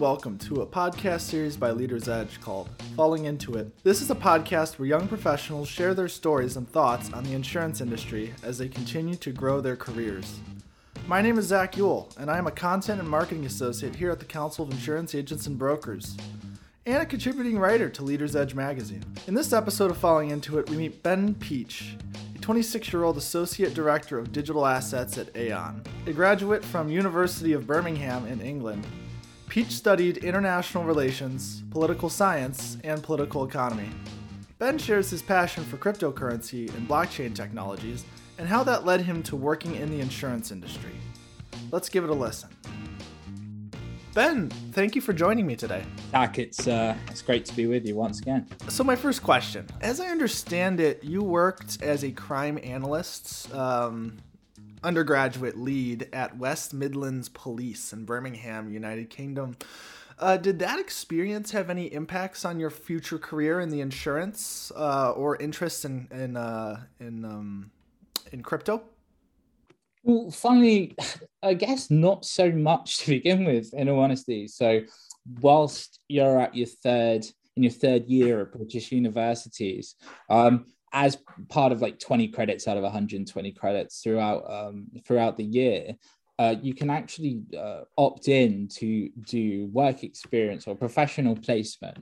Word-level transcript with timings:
welcome 0.00 0.38
to 0.38 0.62
a 0.62 0.66
podcast 0.66 1.20
series 1.20 1.58
by 1.58 1.70
Leaders 1.70 2.08
Edge 2.08 2.40
called 2.40 2.70
Falling 2.96 3.26
Into 3.26 3.56
It. 3.56 3.70
This 3.84 4.00
is 4.00 4.10
a 4.10 4.14
podcast 4.14 4.78
where 4.78 4.88
young 4.88 5.06
professionals 5.06 5.68
share 5.68 5.92
their 5.92 6.08
stories 6.08 6.56
and 6.56 6.66
thoughts 6.66 7.12
on 7.12 7.22
the 7.22 7.34
insurance 7.34 7.82
industry 7.82 8.32
as 8.42 8.56
they 8.56 8.66
continue 8.66 9.14
to 9.16 9.30
grow 9.30 9.60
their 9.60 9.76
careers. 9.76 10.40
My 11.06 11.20
name 11.20 11.36
is 11.36 11.48
Zach 11.48 11.76
Yule, 11.76 12.08
and 12.18 12.30
I 12.30 12.38
am 12.38 12.46
a 12.46 12.50
content 12.50 12.98
and 12.98 13.10
marketing 13.10 13.44
associate 13.44 13.94
here 13.94 14.10
at 14.10 14.20
the 14.20 14.24
Council 14.24 14.64
of 14.64 14.70
Insurance 14.70 15.14
Agents 15.14 15.46
and 15.46 15.58
Brokers, 15.58 16.16
and 16.86 17.02
a 17.02 17.06
contributing 17.06 17.58
writer 17.58 17.90
to 17.90 18.02
Leaders 18.02 18.34
Edge 18.34 18.54
magazine. 18.54 19.04
In 19.26 19.34
this 19.34 19.52
episode 19.52 19.90
of 19.90 19.98
Falling 19.98 20.30
Into 20.30 20.58
It, 20.58 20.70
we 20.70 20.78
meet 20.78 21.02
Ben 21.02 21.34
Peach, 21.34 21.94
a 22.34 22.38
26 22.38 22.90
year 22.90 23.04
old 23.04 23.18
associate 23.18 23.74
director 23.74 24.18
of 24.18 24.32
digital 24.32 24.64
assets 24.64 25.18
at 25.18 25.36
Aon. 25.36 25.82
A 26.06 26.12
graduate 26.14 26.64
from 26.64 26.88
University 26.88 27.52
of 27.52 27.66
Birmingham 27.66 28.26
in 28.26 28.40
England, 28.40 28.86
Peach 29.50 29.72
studied 29.72 30.18
international 30.18 30.84
relations, 30.84 31.64
political 31.72 32.08
science, 32.08 32.78
and 32.84 33.02
political 33.02 33.44
economy. 33.44 33.88
Ben 34.60 34.78
shares 34.78 35.10
his 35.10 35.22
passion 35.22 35.64
for 35.64 35.76
cryptocurrency 35.76 36.72
and 36.76 36.88
blockchain 36.88 37.34
technologies 37.34 38.04
and 38.38 38.46
how 38.46 38.62
that 38.62 38.84
led 38.84 39.00
him 39.00 39.24
to 39.24 39.34
working 39.34 39.74
in 39.74 39.90
the 39.90 39.98
insurance 39.98 40.52
industry. 40.52 40.92
Let's 41.72 41.88
give 41.88 42.04
it 42.04 42.10
a 42.10 42.14
listen. 42.14 42.48
Ben, 44.14 44.50
thank 44.70 44.94
you 44.94 45.00
for 45.00 45.12
joining 45.12 45.48
me 45.48 45.56
today. 45.56 45.84
Zach, 46.12 46.38
it's 46.38 46.68
uh, 46.68 46.94
it's 47.08 47.20
great 47.20 47.44
to 47.46 47.56
be 47.56 47.66
with 47.66 47.84
you 47.84 47.96
once 47.96 48.20
again. 48.20 48.46
So, 48.68 48.84
my 48.84 48.94
first 48.94 49.20
question: 49.20 49.66
As 49.80 49.98
I 49.98 50.10
understand 50.10 50.78
it, 50.78 51.02
you 51.02 51.24
worked 51.24 51.82
as 51.82 52.04
a 52.04 52.12
crime 52.12 52.56
analyst 52.62 53.52
um, 53.52 54.16
undergraduate 54.82 55.58
lead 55.58 56.08
at 56.12 56.36
West 56.36 56.72
Midlands 56.74 57.28
Police 57.28 57.92
in 57.92 58.04
Birmingham, 58.04 58.72
United 58.72 59.10
Kingdom. 59.10 59.56
Uh, 60.18 60.36
did 60.36 60.58
that 60.58 60.78
experience 60.78 61.50
have 61.50 61.70
any 61.70 61.86
impacts 61.86 62.44
on 62.44 62.60
your 62.60 62.68
future 62.68 63.18
career 63.18 63.60
in 63.60 63.70
the 63.70 63.80
insurance 63.80 64.70
uh, 64.76 65.12
or 65.12 65.36
interest 65.36 65.84
in 65.86 66.06
in 66.10 66.36
uh, 66.36 66.78
in 67.00 67.24
um, 67.24 67.70
in 68.30 68.42
crypto? 68.42 68.82
Well, 70.02 70.30
finally, 70.30 70.94
I 71.42 71.54
guess 71.54 71.90
not 71.90 72.24
so 72.24 72.50
much 72.50 72.98
to 72.98 73.10
begin 73.10 73.44
with. 73.44 73.72
In 73.72 73.88
all 73.88 74.00
honesty, 74.00 74.46
so 74.46 74.80
whilst 75.40 76.00
you're 76.08 76.40
at 76.40 76.54
your 76.54 76.66
third 76.66 77.26
in 77.56 77.62
your 77.62 77.72
third 77.72 78.06
year 78.06 78.42
at 78.42 78.52
British 78.52 78.92
universities, 78.92 79.96
um, 80.28 80.66
as 80.92 81.18
part 81.48 81.72
of 81.72 81.80
like 81.80 81.98
20 81.98 82.28
credits 82.28 82.66
out 82.66 82.76
of 82.76 82.82
120 82.82 83.52
credits 83.52 84.00
throughout 84.02 84.50
um, 84.50 84.86
throughout 85.06 85.36
the 85.36 85.44
year 85.44 85.94
uh, 86.40 86.54
you 86.62 86.72
can 86.72 86.88
actually 86.88 87.42
uh, 87.58 87.82
opt 87.98 88.28
in 88.28 88.66
to 88.66 89.10
do 89.28 89.66
work 89.72 90.02
experience 90.02 90.66
or 90.66 90.74
professional 90.74 91.36
placement 91.36 91.98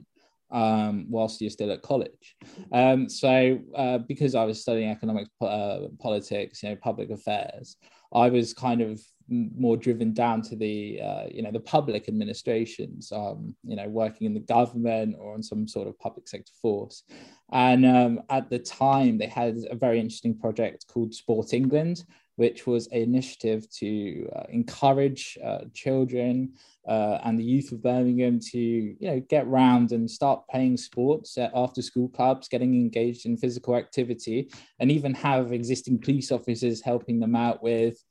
um, 0.51 1.05
whilst 1.09 1.41
you're 1.41 1.49
still 1.49 1.71
at 1.71 1.81
college. 1.81 2.35
Um, 2.71 3.09
so, 3.09 3.59
uh, 3.75 3.97
because 3.99 4.35
I 4.35 4.45
was 4.45 4.61
studying 4.61 4.89
economics, 4.89 5.29
uh, 5.41 5.87
politics, 5.99 6.63
you 6.63 6.69
know, 6.69 6.75
public 6.77 7.09
affairs, 7.09 7.75
I 8.13 8.29
was 8.29 8.53
kind 8.53 8.81
of 8.81 9.01
more 9.29 9.77
driven 9.77 10.13
down 10.13 10.41
to 10.41 10.55
the 10.55 11.01
uh, 11.01 11.23
you 11.31 11.41
know 11.41 11.51
the 11.51 11.59
public 11.59 12.07
administrations 12.07 13.11
um, 13.11 13.55
you 13.63 13.75
know 13.75 13.87
working 13.87 14.27
in 14.27 14.33
the 14.33 14.39
government 14.39 15.15
or 15.19 15.33
on 15.33 15.43
some 15.43 15.67
sort 15.67 15.87
of 15.87 15.97
public 15.99 16.27
sector 16.27 16.53
force. 16.61 17.03
And 17.51 17.85
um, 17.85 18.21
at 18.29 18.49
the 18.49 18.59
time 18.59 19.17
they 19.17 19.27
had 19.27 19.57
a 19.69 19.75
very 19.75 19.99
interesting 19.99 20.37
project 20.37 20.85
called 20.87 21.13
sport 21.13 21.53
england 21.53 22.03
which 22.39 22.65
was 22.65 22.87
an 22.87 23.01
initiative 23.01 23.69
to 23.69 24.25
uh, 24.33 24.43
encourage 24.47 25.37
uh, 25.43 25.59
children 25.73 26.53
uh, 26.87 27.17
and 27.25 27.37
the 27.37 27.43
youth 27.43 27.73
of 27.73 27.83
Birmingham 27.83 28.39
to 28.39 28.57
you 28.57 28.95
know 29.01 29.19
get 29.27 29.45
round 29.47 29.91
and 29.91 30.09
start 30.09 30.47
playing 30.49 30.77
sports 30.77 31.37
at 31.37 31.51
after 31.53 31.81
school 31.81 32.07
clubs, 32.07 32.47
getting 32.47 32.73
engaged 32.75 33.25
in 33.25 33.35
physical 33.35 33.75
activity, 33.75 34.49
and 34.79 34.89
even 34.89 35.13
have 35.13 35.51
existing 35.51 35.99
police 35.99 36.31
officers 36.31 36.79
helping 36.81 37.19
them 37.19 37.35
out 37.35 37.61
with 37.61 38.01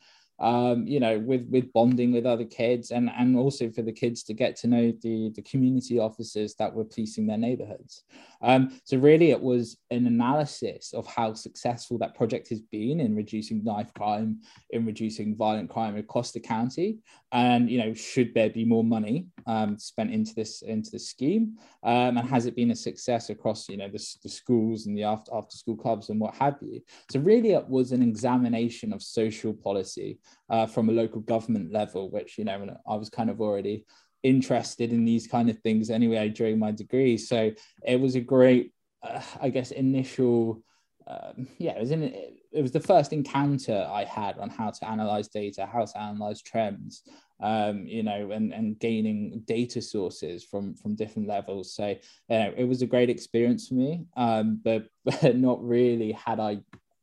um, 0.40 0.86
you 0.86 1.00
know, 1.00 1.18
with 1.18 1.48
with 1.48 1.72
bonding 1.72 2.12
with 2.12 2.24
other 2.24 2.44
kids, 2.44 2.90
and 2.90 3.10
and 3.18 3.36
also 3.36 3.70
for 3.70 3.82
the 3.82 3.92
kids 3.92 4.22
to 4.24 4.34
get 4.34 4.54
to 4.56 4.68
know 4.68 4.92
the 5.02 5.30
the 5.34 5.42
community 5.42 5.98
officers 5.98 6.54
that 6.56 6.72
were 6.72 6.84
policing 6.84 7.26
their 7.26 7.38
neighborhoods. 7.38 8.04
Um, 8.40 8.80
so 8.84 8.98
really, 8.98 9.30
it 9.30 9.40
was 9.40 9.78
an 9.90 10.06
analysis 10.06 10.92
of 10.94 11.06
how 11.08 11.34
successful 11.34 11.98
that 11.98 12.14
project 12.14 12.48
has 12.50 12.60
been 12.60 13.00
in 13.00 13.16
reducing 13.16 13.64
knife 13.64 13.92
crime, 13.94 14.40
in 14.70 14.86
reducing 14.86 15.34
violent 15.34 15.70
crime 15.70 15.96
across 15.96 16.30
the 16.30 16.40
county, 16.40 16.98
and 17.32 17.68
you 17.68 17.78
know, 17.78 17.92
should 17.92 18.32
there 18.32 18.50
be 18.50 18.64
more 18.64 18.84
money 18.84 19.26
um, 19.46 19.76
spent 19.76 20.12
into 20.12 20.34
this 20.36 20.62
into 20.62 20.90
the 20.92 21.00
scheme, 21.00 21.58
um, 21.82 22.16
and 22.16 22.28
has 22.28 22.46
it 22.46 22.54
been 22.54 22.70
a 22.70 22.76
success 22.76 23.30
across 23.30 23.68
you 23.68 23.76
know 23.76 23.88
the, 23.88 24.16
the 24.22 24.28
schools 24.28 24.86
and 24.86 24.96
the 24.96 25.02
after 25.02 25.34
after 25.34 25.56
school 25.56 25.76
clubs 25.76 26.10
and 26.10 26.20
what 26.20 26.34
have 26.36 26.58
you? 26.62 26.80
So 27.10 27.18
really, 27.18 27.54
it 27.54 27.68
was 27.68 27.90
an 27.90 28.02
examination 28.02 28.92
of 28.92 29.02
social 29.02 29.52
policy 29.52 30.18
uh, 30.50 30.66
from 30.66 30.88
a 30.88 30.92
local 30.92 31.20
government 31.20 31.72
level, 31.72 32.10
which 32.10 32.38
you 32.38 32.44
know 32.44 32.76
I 32.86 32.96
was 32.96 33.10
kind 33.10 33.30
of 33.30 33.40
already 33.40 33.84
interested 34.22 34.92
in 34.92 35.04
these 35.04 35.26
kind 35.26 35.48
of 35.48 35.58
things 35.60 35.90
anyway 35.90 36.28
during 36.28 36.58
my 36.58 36.72
degree. 36.72 37.16
So 37.16 37.52
it 37.86 38.00
was 38.00 38.14
a 38.16 38.20
great, 38.20 38.72
uh, 39.02 39.22
I 39.40 39.48
guess, 39.50 39.70
initial. 39.70 40.62
Um, 41.06 41.48
yeah, 41.58 41.72
it 41.72 41.80
was 41.80 41.90
in. 41.90 42.02
It 42.50 42.62
was 42.62 42.72
the 42.72 42.80
first 42.80 43.12
encounter 43.12 43.86
I 43.90 44.04
had 44.04 44.38
on 44.38 44.48
how 44.48 44.70
to 44.70 44.88
analyze 44.88 45.28
data, 45.28 45.68
how 45.70 45.84
to 45.84 45.98
analyze 45.98 46.40
trends, 46.40 47.02
um, 47.40 47.86
you 47.86 48.02
know, 48.02 48.30
and, 48.30 48.54
and 48.54 48.78
gaining 48.78 49.42
data 49.46 49.82
sources 49.82 50.44
from 50.44 50.74
from 50.74 50.94
different 50.94 51.28
levels. 51.28 51.74
So, 51.74 51.88
you 51.88 51.98
know, 52.38 52.52
it 52.56 52.64
was 52.64 52.82
a 52.82 52.86
great 52.86 53.10
experience 53.10 53.68
for 53.68 53.74
me, 53.74 54.06
um, 54.16 54.60
but, 54.64 54.88
but 55.04 55.36
not 55.36 55.62
really 55.62 56.12
had 56.12 56.40
I 56.40 56.60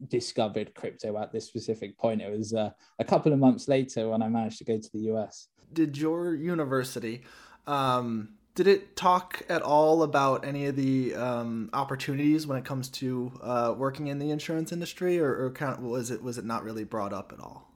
discovered 0.08 0.74
crypto 0.76 1.18
at 1.18 1.32
this 1.32 1.46
specific 1.46 1.98
point. 1.98 2.22
It 2.22 2.32
was 2.32 2.54
uh, 2.54 2.72
a 3.00 3.04
couple 3.04 3.34
of 3.34 3.40
months 3.40 3.68
later 3.68 4.10
when 4.10 4.22
I 4.22 4.28
managed 4.28 4.58
to 4.60 4.66
go 4.66 4.78
to 4.78 4.92
the 4.94 5.12
US. 5.14 5.48
Did 5.74 5.98
your 5.98 6.36
university 6.36 7.24
um, 7.68 8.30
did 8.56 8.68
it 8.68 8.96
talk 8.96 9.44
at 9.50 9.62
all 9.62 10.02
about 10.02 10.46
any 10.46 10.66
of 10.68 10.78
the 10.78 11.14
um, 11.14 11.70
opportunities 11.74 12.48
when 12.48 12.58
it 12.58 12.64
comes 12.64 12.88
to 12.88 13.32
uh, 13.44 13.74
working 13.78 14.08
in 14.08 14.18
the 14.18 14.32
insurance 14.32 14.72
industry, 14.72 15.20
or, 15.20 15.46
or 15.46 15.52
kind 15.52 15.74
of 15.74 15.84
was 15.84 16.10
it 16.10 16.24
was 16.24 16.38
it 16.38 16.46
not 16.46 16.64
really 16.64 16.86
brought 16.86 17.12
up 17.12 17.34
at 17.34 17.40
all? 17.40 17.70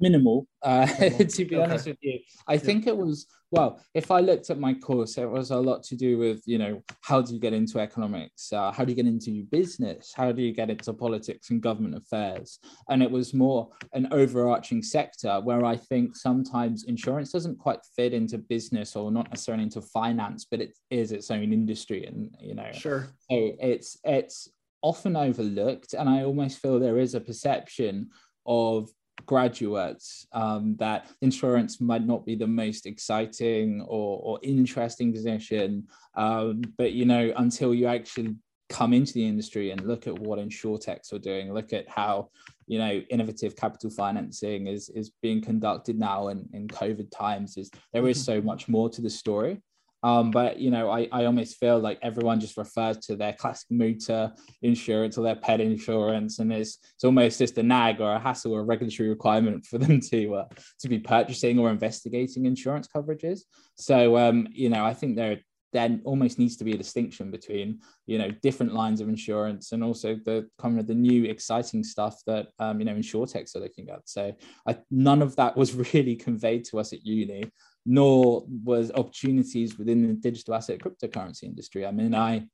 Minimal 0.00 0.46
uh, 0.62 0.86
to 0.86 1.44
be 1.44 1.56
okay. 1.56 1.62
honest 1.62 1.86
with 1.86 1.98
you. 2.00 2.18
I 2.48 2.58
think 2.58 2.86
it 2.86 2.96
was 2.96 3.26
well 3.50 3.80
if 3.94 4.10
i 4.10 4.18
looked 4.18 4.50
at 4.50 4.58
my 4.58 4.74
course 4.74 5.16
it 5.16 5.30
was 5.30 5.50
a 5.50 5.56
lot 5.56 5.84
to 5.84 5.94
do 5.94 6.18
with 6.18 6.42
you 6.44 6.58
know 6.58 6.82
how 7.02 7.20
do 7.20 7.32
you 7.34 7.40
get 7.40 7.52
into 7.52 7.78
economics? 7.78 8.52
Uh, 8.52 8.72
how 8.72 8.84
do 8.84 8.90
you 8.90 8.96
get 8.96 9.06
into 9.06 9.44
business? 9.44 10.12
How 10.14 10.32
do 10.32 10.42
you 10.42 10.52
get 10.52 10.70
into 10.70 10.92
politics 10.92 11.50
and 11.50 11.62
government 11.62 11.94
affairs? 11.94 12.58
And 12.88 13.02
it 13.02 13.10
was 13.10 13.34
more 13.34 13.70
an 13.92 14.08
overarching 14.10 14.82
sector 14.82 15.40
where 15.40 15.64
i 15.64 15.76
think 15.76 16.16
sometimes 16.16 16.84
insurance 16.84 17.30
doesn't 17.32 17.58
quite 17.58 17.80
fit 17.96 18.12
into 18.12 18.38
business 18.38 18.96
or 18.96 19.12
not 19.12 19.30
necessarily 19.30 19.64
into 19.64 19.80
finance 19.80 20.46
but 20.50 20.60
it 20.60 20.76
is 20.90 21.12
its 21.12 21.30
own 21.30 21.52
industry 21.52 22.06
and 22.06 22.34
you 22.40 22.54
know. 22.54 22.70
Sure. 22.72 23.08
So 23.30 23.52
it's 23.60 23.98
it's 24.04 24.48
often 24.82 25.16
overlooked 25.16 25.94
and 25.94 26.08
i 26.08 26.24
almost 26.24 26.58
feel 26.58 26.78
there 26.78 26.98
is 26.98 27.14
a 27.14 27.20
perception 27.20 28.10
of 28.46 28.90
graduates 29.26 30.26
um, 30.32 30.76
that 30.78 31.08
insurance 31.22 31.80
might 31.80 32.06
not 32.06 32.26
be 32.26 32.34
the 32.34 32.46
most 32.46 32.86
exciting 32.86 33.80
or, 33.82 34.20
or 34.22 34.40
interesting 34.42 35.12
position 35.12 35.86
um, 36.16 36.60
but 36.76 36.92
you 36.92 37.04
know 37.04 37.32
until 37.36 37.74
you 37.74 37.86
actually 37.86 38.34
come 38.68 38.92
into 38.92 39.12
the 39.12 39.26
industry 39.26 39.70
and 39.70 39.86
look 39.86 40.06
at 40.06 40.18
what 40.18 40.38
insurtechs 40.38 41.12
are 41.12 41.18
doing 41.18 41.52
look 41.52 41.72
at 41.72 41.88
how 41.88 42.28
you 42.66 42.78
know 42.78 43.02
innovative 43.10 43.54
capital 43.56 43.90
financing 43.90 44.66
is 44.66 44.88
is 44.90 45.12
being 45.22 45.40
conducted 45.40 45.98
now 45.98 46.28
in, 46.28 46.48
in 46.52 46.66
covid 46.66 47.10
times 47.10 47.56
is 47.56 47.70
there 47.92 48.06
is 48.08 48.18
mm-hmm. 48.18 48.40
so 48.40 48.40
much 48.42 48.68
more 48.68 48.88
to 48.88 49.00
the 49.00 49.10
story 49.10 49.60
um, 50.04 50.30
but 50.30 50.58
you 50.58 50.70
know, 50.70 50.90
I, 50.90 51.08
I 51.10 51.24
almost 51.24 51.56
feel 51.56 51.78
like 51.78 51.98
everyone 52.02 52.38
just 52.38 52.58
refers 52.58 52.98
to 53.06 53.16
their 53.16 53.32
classic 53.32 53.70
motor 53.70 54.30
insurance 54.60 55.16
or 55.16 55.24
their 55.24 55.34
pet 55.34 55.62
insurance, 55.62 56.40
and 56.40 56.52
it's 56.52 56.78
it's 56.94 57.04
almost 57.04 57.38
just 57.38 57.56
a 57.56 57.62
nag 57.62 58.02
or 58.02 58.12
a 58.12 58.18
hassle 58.18 58.52
or 58.52 58.60
a 58.60 58.64
regulatory 58.64 59.08
requirement 59.08 59.64
for 59.64 59.78
them 59.78 60.00
to 60.10 60.34
uh, 60.34 60.44
to 60.80 60.90
be 60.90 60.98
purchasing 60.98 61.58
or 61.58 61.70
investigating 61.70 62.44
insurance 62.44 62.86
coverages. 62.86 63.40
So 63.76 64.18
um, 64.18 64.46
you 64.52 64.68
know, 64.68 64.84
I 64.84 64.92
think 64.92 65.16
there 65.16 65.40
then 65.72 66.02
almost 66.04 66.38
needs 66.38 66.56
to 66.56 66.64
be 66.64 66.72
a 66.72 66.78
distinction 66.78 67.30
between 67.30 67.80
you 68.06 68.18
know 68.18 68.30
different 68.42 68.74
lines 68.74 69.00
of 69.00 69.08
insurance 69.08 69.72
and 69.72 69.82
also 69.82 70.16
the 70.26 70.46
kind 70.58 70.78
of 70.78 70.86
the 70.86 70.94
new 70.94 71.24
exciting 71.24 71.82
stuff 71.82 72.20
that 72.26 72.48
um, 72.58 72.78
you 72.78 72.84
know 72.84 72.94
insurtechs 72.94 73.56
are 73.56 73.60
looking 73.60 73.88
at. 73.88 74.00
So 74.04 74.34
I, 74.68 74.76
none 74.90 75.22
of 75.22 75.34
that 75.36 75.56
was 75.56 75.74
really 75.94 76.14
conveyed 76.14 76.66
to 76.66 76.78
us 76.78 76.92
at 76.92 77.06
uni 77.06 77.50
nor 77.86 78.44
was 78.64 78.90
opportunities 78.92 79.78
within 79.78 80.06
the 80.06 80.14
digital 80.14 80.54
asset 80.54 80.78
cryptocurrency 80.78 81.44
industry. 81.44 81.86
I 81.86 81.90
mean, 81.90 82.14
I 82.14 82.46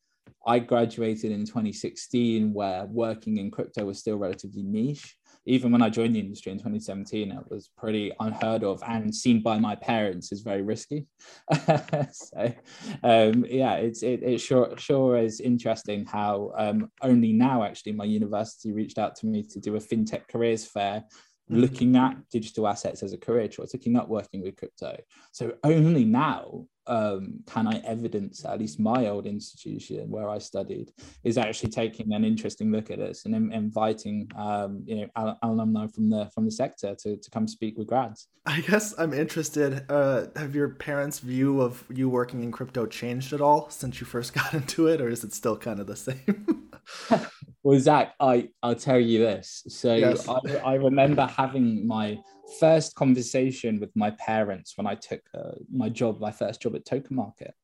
I 0.47 0.59
graduated 0.59 1.33
in 1.33 1.45
2016, 1.45 2.53
where 2.53 2.87
working 2.87 3.37
in 3.37 3.51
crypto 3.51 3.85
was 3.85 3.99
still 3.99 4.17
relatively 4.17 4.63
niche. 4.63 5.17
Even 5.47 5.73
when 5.73 5.83
I 5.83 5.89
joined 5.89 6.15
the 6.15 6.21
industry 6.21 6.53
in 6.53 6.59
2017, 6.59 7.33
it 7.33 7.51
was 7.51 7.71
pretty 7.77 8.13
unheard 8.21 8.63
of 8.63 8.83
and 8.87 9.15
seen 9.15 9.43
by 9.43 9.59
my 9.59 9.75
parents 9.75 10.33
as 10.33 10.41
very 10.41 10.63
risky. 10.63 11.07
so, 12.13 12.55
um, 13.03 13.45
yeah, 13.49 13.75
it's 13.75 14.03
it, 14.03 14.23
it 14.23 14.39
sure 14.39 14.77
sure 14.77 15.17
is 15.17 15.41
interesting 15.41 16.05
how 16.05 16.53
um, 16.57 16.91
only 17.03 17.33
now 17.33 17.63
actually 17.63 17.93
my 17.93 18.05
university 18.05 18.73
reached 18.73 18.99
out 18.99 19.17
to 19.17 19.27
me 19.27 19.43
to 19.43 19.61
do 19.61 19.77
a 19.77 19.81
fintech 19.81 20.29
careers 20.29 20.67
fair 20.67 21.05
looking 21.51 21.97
at 21.97 22.17
digital 22.31 22.69
assets 22.69 23.03
as 23.03 23.13
a 23.13 23.19
career 23.19 23.49
choice, 23.49 23.73
looking 23.73 23.97
at 23.97 24.09
working 24.09 24.43
with 24.43 24.57
crypto. 24.57 24.97
So 25.33 25.55
only 25.65 26.05
now 26.05 26.67
um, 26.87 27.41
can 27.47 27.69
I 27.69 27.79
evidence 27.87 28.45
at 28.45 28.59
least 28.59 28.81
my 28.81 29.07
old 29.07 29.27
institution 29.27 30.11
where 30.11 30.29
I 30.29 30.39
studied 30.39 30.93
is 31.23 31.39
actually 31.39 31.71
taking 31.71 32.13
an 32.13 32.25
interesting 32.25 32.73
look 32.73 32.91
at 32.91 32.99
this 32.99 33.27
and 33.27 33.35
in, 33.35 33.53
inviting 33.53 34.29
um, 34.37 34.83
you 34.85 34.97
know 34.97 35.07
al- 35.15 35.39
alumni 35.43 35.87
from 35.87 36.11
the 36.11 36.29
from 36.35 36.47
the 36.47 36.51
sector 36.51 36.97
to, 36.97 37.17
to 37.17 37.31
come 37.31 37.47
speak 37.47 37.79
with 37.79 37.87
grads. 37.87 38.27
I 38.45 38.61
guess 38.61 38.95
I'm 38.99 39.15
interested. 39.15 39.85
Uh, 39.89 40.27
have 40.35 40.55
your 40.55 40.71
parents' 40.71 41.21
view 41.21 41.61
of 41.61 41.85
you 41.91 42.09
working 42.09 42.43
in 42.43 42.51
crypto 42.51 42.87
changed 42.87 43.33
at 43.33 43.41
all 43.41 43.71
since 43.71 44.01
you 44.01 44.07
first 44.07 44.35
got 44.41 44.53
into 44.53 44.89
it, 44.89 45.01
or 45.01 45.09
is 45.09 45.23
it 45.23 45.33
still 45.33 45.57
kind 45.57 45.79
of 45.79 45.87
the 45.87 45.97
same? 45.97 46.71
well, 47.63 47.79
Zach, 47.79 48.15
I 48.19 48.49
I'll 48.63 48.75
tell 48.75 48.99
you 48.99 49.19
this. 49.19 49.65
So 49.69 49.95
yes. 49.95 50.29
I, 50.29 50.39
I 50.65 50.75
remember 50.75 51.27
having 51.27 51.87
my 51.87 52.19
first 52.59 52.95
conversation 52.95 53.79
with 53.79 53.95
my 53.95 54.11
parents 54.13 54.77
when 54.77 54.87
I 54.87 54.95
took 54.95 55.21
uh, 55.35 55.53
my 55.73 55.89
job, 55.89 56.21
my 56.21 56.33
first 56.33 56.63
job 56.63 56.75
at 56.75 56.85
Token 56.85 57.17
Market. 57.17 57.55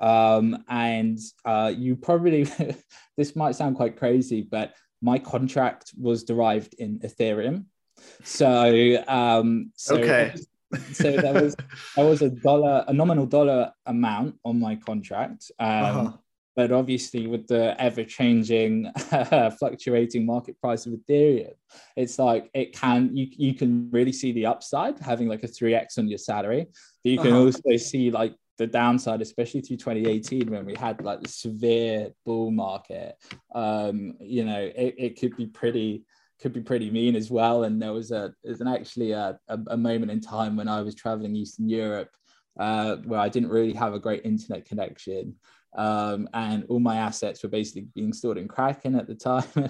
Um, 0.00 0.64
and 0.68 1.18
uh, 1.44 1.72
you 1.76 1.96
probably, 1.96 2.44
this 3.16 3.36
might 3.36 3.56
sound 3.56 3.76
quite 3.76 3.96
crazy, 3.96 4.42
but 4.42 4.74
my 5.02 5.18
contract 5.18 5.92
was 5.98 6.24
derived 6.24 6.74
in 6.74 7.00
Ethereum. 7.00 7.66
So, 8.24 9.04
um, 9.06 9.72
so 9.76 9.96
okay. 9.96 10.34
so 10.92 11.16
there 11.16 11.32
was 11.42 11.56
there 11.94 12.04
was 12.04 12.22
a 12.22 12.28
dollar, 12.28 12.84
a 12.88 12.92
nominal 12.92 13.26
dollar 13.26 13.72
amount 13.86 14.36
on 14.44 14.58
my 14.58 14.76
contract. 14.76 15.50
Um, 15.60 15.68
uh-huh 15.68 16.12
but 16.56 16.72
obviously 16.72 17.26
with 17.26 17.46
the 17.46 17.80
ever 17.80 18.02
changing 18.02 18.90
fluctuating 19.58 20.26
market 20.26 20.58
price 20.60 20.86
of 20.86 20.92
ethereum 20.94 21.52
it's 21.96 22.18
like 22.18 22.50
it 22.54 22.72
can 22.72 23.14
you, 23.14 23.28
you 23.30 23.54
can 23.54 23.88
really 23.90 24.12
see 24.12 24.32
the 24.32 24.46
upside 24.46 24.98
having 24.98 25.28
like 25.28 25.44
a 25.44 25.48
3x 25.48 25.98
on 25.98 26.08
your 26.08 26.18
salary 26.18 26.66
but 27.04 27.10
you 27.10 27.18
can 27.18 27.32
uh-huh. 27.32 27.44
also 27.44 27.76
see 27.76 28.10
like 28.10 28.34
the 28.58 28.66
downside 28.66 29.20
especially 29.20 29.60
through 29.60 29.76
2018 29.76 30.50
when 30.50 30.64
we 30.64 30.74
had 30.74 31.02
like 31.04 31.20
the 31.20 31.28
severe 31.28 32.10
bull 32.24 32.50
market. 32.50 33.14
Um 33.54 34.14
you 34.20 34.44
know 34.44 34.60
it, 34.60 34.94
it 34.96 35.20
could 35.20 35.36
be 35.36 35.46
pretty 35.46 36.04
could 36.40 36.52
be 36.52 36.60
pretty 36.60 36.90
mean 36.90 37.16
as 37.16 37.30
well. 37.30 37.64
And 37.64 37.80
there 37.80 37.92
was 37.92 38.10
a 38.12 38.32
there's 38.42 38.60
an 38.60 38.68
actually 38.68 39.12
a, 39.12 39.38
a, 39.48 39.58
a 39.68 39.76
moment 39.76 40.12
in 40.12 40.20
time 40.20 40.56
when 40.56 40.68
i 40.68 40.80
was 40.80 40.94
traveling 40.94 41.36
eastern 41.36 41.68
europe 41.68 42.10
uh, 42.58 42.96
where 43.04 43.20
I 43.20 43.28
didn't 43.28 43.50
really 43.50 43.74
have 43.74 43.92
a 43.92 43.98
great 43.98 44.24
internet 44.24 44.64
connection 44.64 45.34
um, 45.76 46.28
and 46.32 46.64
all 46.68 46.80
my 46.80 46.96
assets 46.96 47.42
were 47.42 47.48
basically 47.48 47.86
being 47.94 48.12
stored 48.12 48.38
in 48.38 48.48
Kraken 48.48 48.96
at 48.96 49.06
the 49.06 49.14
time. 49.14 49.44
uh-huh. 49.56 49.68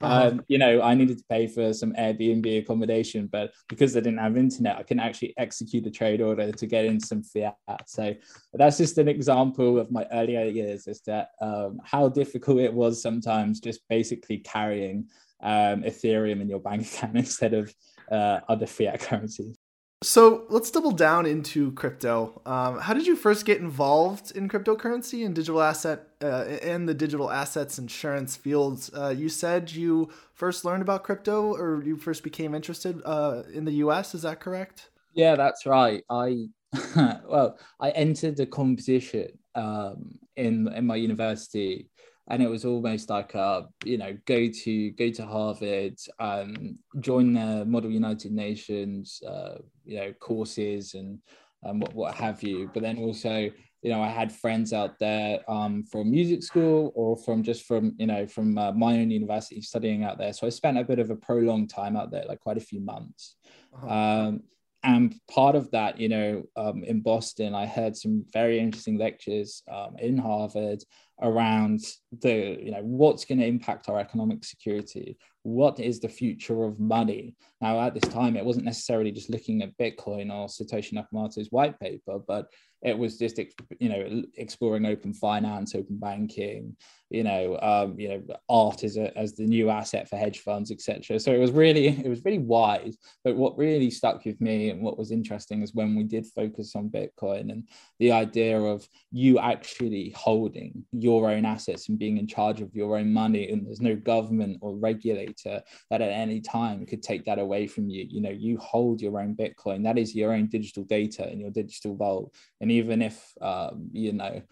um, 0.00 0.42
you 0.48 0.56
know, 0.56 0.80
I 0.80 0.94
needed 0.94 1.18
to 1.18 1.24
pay 1.28 1.46
for 1.46 1.72
some 1.72 1.92
Airbnb 1.94 2.60
accommodation, 2.60 3.26
but 3.26 3.52
because 3.68 3.96
I 3.96 4.00
didn't 4.00 4.20
have 4.20 4.36
internet, 4.36 4.76
I 4.76 4.82
couldn't 4.82 5.02
actually 5.02 5.34
execute 5.36 5.86
a 5.86 5.90
trade 5.90 6.20
order 6.20 6.52
to 6.52 6.66
get 6.66 6.84
in 6.84 7.00
some 7.00 7.22
fiat. 7.22 7.56
So 7.86 8.14
that's 8.54 8.78
just 8.78 8.98
an 8.98 9.08
example 9.08 9.78
of 9.78 9.90
my 9.90 10.06
earlier 10.12 10.44
years 10.44 10.86
as 10.86 11.00
to 11.02 11.28
um, 11.40 11.80
how 11.84 12.08
difficult 12.08 12.60
it 12.60 12.72
was 12.72 13.02
sometimes 13.02 13.60
just 13.60 13.80
basically 13.88 14.38
carrying 14.38 15.08
um, 15.42 15.82
Ethereum 15.82 16.40
in 16.40 16.48
your 16.48 16.60
bank 16.60 16.82
account 16.94 17.16
instead 17.16 17.54
of 17.54 17.74
uh, 18.10 18.40
other 18.48 18.66
fiat 18.66 19.00
currencies. 19.00 19.58
So 20.02 20.44
let's 20.48 20.70
double 20.70 20.92
down 20.92 21.26
into 21.26 21.72
crypto. 21.72 22.40
Um, 22.46 22.78
how 22.78 22.94
did 22.94 23.04
you 23.06 23.16
first 23.16 23.44
get 23.44 23.58
involved 23.58 24.30
in 24.36 24.48
cryptocurrency 24.48 25.26
and 25.26 25.34
digital 25.34 25.60
asset 25.60 26.06
uh, 26.22 26.44
in 26.62 26.86
the 26.86 26.94
digital 26.94 27.32
assets 27.32 27.80
insurance 27.80 28.36
fields? 28.36 28.92
Uh, 28.94 29.08
you 29.08 29.28
said 29.28 29.72
you 29.72 30.08
first 30.34 30.64
learned 30.64 30.82
about 30.82 31.02
crypto, 31.02 31.52
or 31.52 31.82
you 31.82 31.96
first 31.96 32.22
became 32.22 32.54
interested 32.54 33.02
uh, 33.04 33.42
in 33.52 33.64
the 33.64 33.72
U.S. 33.72 34.14
Is 34.14 34.22
that 34.22 34.38
correct? 34.38 34.90
Yeah, 35.14 35.34
that's 35.34 35.66
right. 35.66 36.04
I 36.08 36.46
well, 37.26 37.58
I 37.80 37.90
entered 37.90 38.38
a 38.38 38.46
competition 38.46 39.30
um, 39.56 40.16
in 40.36 40.68
in 40.68 40.86
my 40.86 40.94
university 40.94 41.88
and 42.28 42.42
it 42.42 42.48
was 42.48 42.64
almost 42.64 43.10
like 43.10 43.34
a 43.34 43.66
you 43.84 43.98
know 43.98 44.16
go 44.26 44.48
to 44.48 44.90
go 44.92 45.10
to 45.10 45.26
Harvard, 45.26 45.98
um, 46.20 46.78
join 47.00 47.32
the 47.32 47.64
Model 47.64 47.90
United 47.90 48.32
Nations, 48.32 49.22
uh, 49.26 49.58
you 49.88 49.98
know 49.98 50.12
courses 50.12 50.94
and 50.94 51.18
um, 51.64 51.80
what 51.80 51.94
what 51.94 52.14
have 52.14 52.42
you. 52.42 52.70
But 52.72 52.82
then 52.82 52.98
also 52.98 53.50
you 53.82 53.90
know 53.90 54.02
I 54.02 54.08
had 54.08 54.32
friends 54.32 54.72
out 54.72 54.98
there 54.98 55.40
um, 55.50 55.84
from 55.84 56.10
music 56.10 56.42
school 56.42 56.92
or 56.94 57.16
from 57.16 57.42
just 57.42 57.64
from 57.64 57.94
you 57.98 58.06
know 58.06 58.26
from 58.26 58.58
uh, 58.58 58.72
my 58.72 58.98
own 58.98 59.10
university 59.10 59.60
studying 59.62 60.04
out 60.04 60.18
there. 60.18 60.32
So 60.32 60.46
I 60.46 60.50
spent 60.50 60.78
a 60.78 60.84
bit 60.84 60.98
of 60.98 61.10
a 61.10 61.16
prolonged 61.16 61.70
time 61.70 61.96
out 61.96 62.10
there, 62.10 62.24
like 62.28 62.40
quite 62.40 62.58
a 62.58 62.60
few 62.60 62.80
months. 62.80 63.36
Uh-huh. 63.74 63.88
Um, 63.88 64.42
and 64.82 65.14
part 65.30 65.56
of 65.56 65.70
that, 65.72 65.98
you 65.98 66.08
know, 66.08 66.44
um, 66.56 66.84
in 66.84 67.00
Boston, 67.00 67.54
I 67.54 67.66
heard 67.66 67.96
some 67.96 68.24
very 68.32 68.60
interesting 68.60 68.96
lectures 68.98 69.62
um, 69.70 69.96
in 69.98 70.16
Harvard 70.16 70.82
around 71.20 71.80
the 72.22 72.56
you 72.62 72.70
know 72.70 72.80
what's 72.82 73.24
going 73.24 73.38
to 73.38 73.46
impact 73.46 73.88
our 73.88 73.98
economic 73.98 74.44
security? 74.44 75.16
What 75.42 75.80
is 75.80 76.00
the 76.00 76.08
future 76.08 76.64
of 76.64 76.78
money? 76.78 77.34
Now 77.60 77.80
at 77.80 77.94
this 77.94 78.08
time 78.12 78.36
it 78.36 78.44
wasn't 78.44 78.66
necessarily 78.66 79.10
just 79.10 79.30
looking 79.30 79.62
at 79.62 79.76
bitcoin 79.78 80.30
or 80.32 80.46
satoshi 80.46 80.92
nakamoto's 80.94 81.50
white 81.50 81.78
paper 81.80 82.18
but 82.26 82.46
it 82.82 82.96
was 82.96 83.18
just 83.18 83.38
you 83.78 83.88
know 83.88 84.22
exploring 84.36 84.86
open 84.86 85.12
finance 85.12 85.74
open 85.74 85.98
banking 85.98 86.76
you 87.10 87.24
know 87.24 87.58
um, 87.60 87.98
you 87.98 88.08
know 88.08 88.22
art 88.48 88.84
as 88.84 88.96
a, 88.96 89.16
as 89.16 89.34
the 89.34 89.46
new 89.46 89.70
asset 89.70 90.08
for 90.08 90.16
hedge 90.16 90.40
funds 90.40 90.70
etc 90.70 91.18
so 91.18 91.32
it 91.32 91.38
was 91.38 91.50
really 91.50 91.88
it 92.04 92.08
was 92.08 92.24
really 92.24 92.38
wide 92.38 92.94
but 93.24 93.36
what 93.36 93.56
really 93.56 93.90
stuck 93.90 94.24
with 94.24 94.40
me 94.40 94.70
and 94.70 94.80
what 94.80 94.98
was 94.98 95.10
interesting 95.10 95.62
is 95.62 95.74
when 95.74 95.94
we 95.94 96.04
did 96.04 96.26
focus 96.26 96.74
on 96.76 96.90
bitcoin 96.90 97.50
and 97.52 97.68
the 97.98 98.12
idea 98.12 98.58
of 98.60 98.86
you 99.10 99.38
actually 99.38 100.12
holding 100.16 100.84
your 100.92 101.30
own 101.30 101.44
assets 101.44 101.88
and 101.88 101.98
being 101.98 102.18
in 102.18 102.26
charge 102.26 102.60
of 102.60 102.74
your 102.74 102.98
own 102.98 103.12
money 103.12 103.50
and 103.50 103.66
there's 103.66 103.80
no 103.80 103.96
government 103.96 104.58
or 104.60 104.76
regulator 104.76 105.62
that 105.90 106.02
at 106.02 106.10
any 106.10 106.40
time 106.40 106.84
could 106.86 107.02
take 107.02 107.24
that 107.24 107.38
away 107.38 107.66
from 107.66 107.88
you. 107.88 108.06
You 108.08 108.20
know 108.20 108.30
you 108.30 108.58
hold 108.58 109.00
your 109.00 109.20
own 109.20 109.34
bitcoin. 109.34 109.82
That 109.84 109.98
is 109.98 110.14
your 110.14 110.32
own 110.32 110.46
digital 110.46 110.84
data 110.84 111.30
in 111.30 111.40
your 111.40 111.50
digital 111.50 111.94
vault. 111.94 112.34
And 112.60 112.67
even 112.70 113.02
if 113.02 113.32
um, 113.40 113.90
you 113.92 114.12
know 114.12 114.42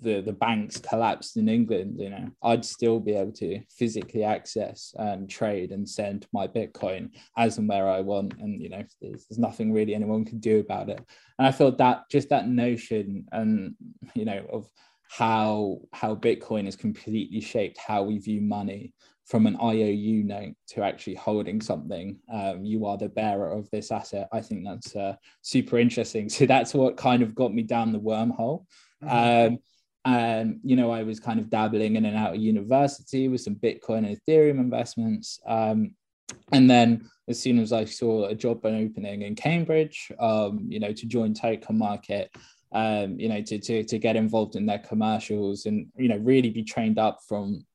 the 0.00 0.20
the 0.20 0.32
banks 0.32 0.78
collapsed 0.78 1.36
in 1.36 1.48
England, 1.48 1.98
you 1.98 2.10
know, 2.10 2.28
I'd 2.42 2.64
still 2.64 3.00
be 3.00 3.14
able 3.14 3.32
to 3.32 3.60
physically 3.70 4.24
access 4.24 4.94
and 4.96 5.28
trade 5.28 5.70
and 5.70 5.88
send 5.88 6.26
my 6.32 6.46
Bitcoin 6.46 7.10
as 7.36 7.58
and 7.58 7.68
where 7.68 7.88
I 7.88 8.00
want, 8.00 8.34
and 8.40 8.60
you 8.60 8.68
know, 8.68 8.82
there's, 9.00 9.26
there's 9.26 9.38
nothing 9.38 9.72
really 9.72 9.94
anyone 9.94 10.24
can 10.24 10.38
do 10.38 10.60
about 10.60 10.88
it. 10.88 11.00
And 11.38 11.46
I 11.46 11.52
thought 11.52 11.78
that 11.78 12.04
just 12.10 12.28
that 12.30 12.48
notion, 12.48 13.26
and 13.32 13.74
you 14.14 14.24
know, 14.24 14.44
of 14.52 14.68
how 15.10 15.78
how 15.92 16.14
Bitcoin 16.14 16.64
has 16.64 16.76
completely 16.76 17.40
shaped 17.40 17.78
how 17.78 18.02
we 18.02 18.18
view 18.18 18.40
money 18.40 18.92
from 19.28 19.46
an 19.46 19.58
IOU 19.62 20.24
note 20.24 20.54
to 20.68 20.82
actually 20.82 21.14
holding 21.14 21.60
something. 21.60 22.18
Um, 22.32 22.64
you 22.64 22.86
are 22.86 22.96
the 22.96 23.10
bearer 23.10 23.52
of 23.52 23.70
this 23.70 23.92
asset. 23.92 24.26
I 24.32 24.40
think 24.40 24.64
that's 24.64 24.96
uh, 24.96 25.16
super 25.42 25.78
interesting. 25.78 26.28
So 26.38 26.46
that's 26.46 26.72
what 26.72 26.96
kind 26.96 27.22
of 27.22 27.34
got 27.34 27.52
me 27.52 27.62
down 27.62 27.92
the 27.92 28.00
wormhole. 28.00 28.64
Mm-hmm. 29.02 29.54
Um, 29.54 29.58
and 30.04 30.60
you 30.62 30.76
know, 30.76 30.90
I 30.90 31.02
was 31.02 31.20
kind 31.20 31.38
of 31.38 31.50
dabbling 31.50 31.96
in 31.96 32.06
and 32.06 32.16
out 32.16 32.34
of 32.34 32.40
university 32.40 33.28
with 33.28 33.40
some 33.40 33.56
Bitcoin 33.56 34.06
and 34.06 34.16
Ethereum 34.16 34.60
investments. 34.60 35.40
Um, 35.46 35.94
and 36.52 36.70
then 36.70 37.08
as 37.28 37.40
soon 37.40 37.58
as 37.58 37.72
I 37.72 37.84
saw 37.84 38.26
a 38.26 38.34
job 38.34 38.64
opening 38.64 39.22
in 39.22 39.34
Cambridge, 39.34 40.10
um, 40.18 40.66
you 40.68 40.80
know, 40.80 40.92
to 40.92 41.06
join 41.06 41.34
Token 41.34 41.76
Market, 41.76 42.30
um, 42.72 43.18
you 43.18 43.28
know, 43.28 43.42
to, 43.42 43.58
to, 43.58 43.84
to 43.84 43.98
get 43.98 44.16
involved 44.16 44.56
in 44.56 44.64
their 44.64 44.78
commercials 44.78 45.66
and, 45.66 45.88
you 45.96 46.08
know, 46.08 46.18
really 46.18 46.50
be 46.50 46.62
trained 46.62 46.98
up 46.98 47.18
from 47.26 47.66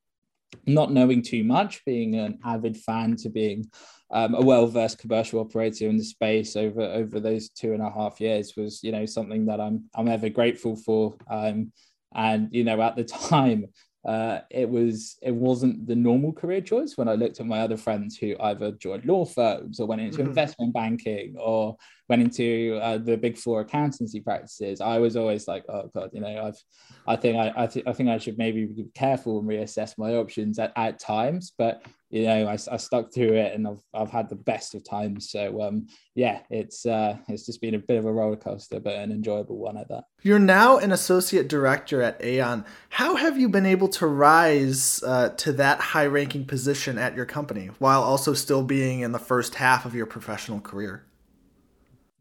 not 0.65 0.91
knowing 0.91 1.21
too 1.21 1.43
much, 1.43 1.83
being 1.85 2.15
an 2.15 2.39
avid 2.43 2.77
fan 2.77 3.15
to 3.17 3.29
being 3.29 3.65
um, 4.11 4.35
a 4.35 4.41
well-versed 4.41 4.99
commercial 4.99 5.39
operator 5.39 5.87
in 5.87 5.97
the 5.97 6.03
space 6.03 6.55
over 6.55 6.81
over 6.81 7.19
those 7.19 7.49
two 7.49 7.73
and 7.73 7.81
a 7.81 7.91
half 7.91 8.21
years 8.21 8.53
was, 8.55 8.83
you 8.83 8.91
know, 8.91 9.05
something 9.05 9.45
that 9.47 9.59
I'm 9.59 9.85
I'm 9.95 10.07
ever 10.07 10.29
grateful 10.29 10.75
for. 10.75 11.15
Um, 11.29 11.71
and 12.13 12.49
you 12.51 12.63
know, 12.63 12.81
at 12.81 12.95
the 12.95 13.03
time, 13.29 13.65
uh, 14.05 14.39
it 14.49 14.69
was 14.69 15.17
it 15.21 15.33
wasn't 15.33 15.87
the 15.87 15.95
normal 15.95 16.33
career 16.33 16.61
choice 16.61 16.97
when 16.97 17.07
I 17.07 17.13
looked 17.13 17.39
at 17.39 17.45
my 17.45 17.61
other 17.61 17.77
friends 17.77 18.17
who 18.17 18.35
either 18.39 18.71
joined 18.71 19.05
law 19.05 19.25
firms 19.25 19.79
or 19.79 19.87
went 19.87 20.01
into 20.01 20.19
mm-hmm. 20.19 20.27
investment 20.27 20.73
banking 20.73 21.35
or 21.39 21.77
went 22.13 22.21
into 22.21 22.79
uh, 22.81 22.99
the 22.99 23.17
big 23.17 23.37
four 23.37 23.61
accountancy 23.61 24.19
practices. 24.19 24.81
I 24.81 24.99
was 24.99 25.15
always 25.15 25.47
like, 25.47 25.65
oh 25.67 25.89
god, 25.95 26.11
you 26.13 26.21
know, 26.21 26.45
I've 26.45 26.61
I 27.07 27.15
think 27.15 27.37
I 27.37 27.63
I, 27.63 27.67
th- 27.67 27.87
I 27.87 27.93
think 27.93 28.09
I 28.09 28.19
should 28.19 28.37
maybe 28.37 28.65
be 28.65 28.85
careful 28.93 29.39
and 29.39 29.49
reassess 29.49 29.97
my 29.97 30.13
options 30.13 30.59
at, 30.59 30.71
at 30.75 30.99
times. 30.99 31.53
But 31.57 31.83
you 32.11 32.25
know, 32.25 32.47
I, 32.47 32.53
I 32.53 32.77
stuck 32.77 33.11
through 33.11 33.33
it 33.33 33.55
and 33.55 33.67
I've, 33.67 33.79
I've 33.91 34.11
had 34.11 34.29
the 34.29 34.35
best 34.35 34.75
of 34.75 34.87
times. 34.87 35.31
So 35.31 35.59
um, 35.63 35.87
yeah, 36.13 36.41
it's 36.51 36.85
uh, 36.85 37.17
it's 37.27 37.47
just 37.47 37.61
been 37.61 37.73
a 37.73 37.79
bit 37.79 37.97
of 37.97 38.05
a 38.05 38.13
roller 38.13 38.35
coaster, 38.35 38.79
but 38.79 38.93
an 38.93 39.11
enjoyable 39.11 39.57
one 39.57 39.77
at 39.77 39.89
that. 39.89 40.03
You're 40.21 40.37
now 40.37 40.77
an 40.77 40.91
associate 40.91 41.47
director 41.49 42.03
at 42.03 42.23
Aon. 42.23 42.63
How 42.89 43.15
have 43.15 43.39
you 43.39 43.49
been 43.49 43.65
able 43.65 43.87
to 43.87 44.05
rise 44.05 45.01
uh, 45.01 45.29
to 45.29 45.51
that 45.53 45.79
high 45.79 46.05
ranking 46.05 46.45
position 46.45 46.99
at 46.99 47.15
your 47.15 47.25
company 47.25 47.71
while 47.79 48.03
also 48.03 48.35
still 48.35 48.61
being 48.61 48.99
in 48.99 49.13
the 49.13 49.19
first 49.19 49.55
half 49.55 49.83
of 49.83 49.95
your 49.95 50.05
professional 50.05 50.59
career? 50.59 51.03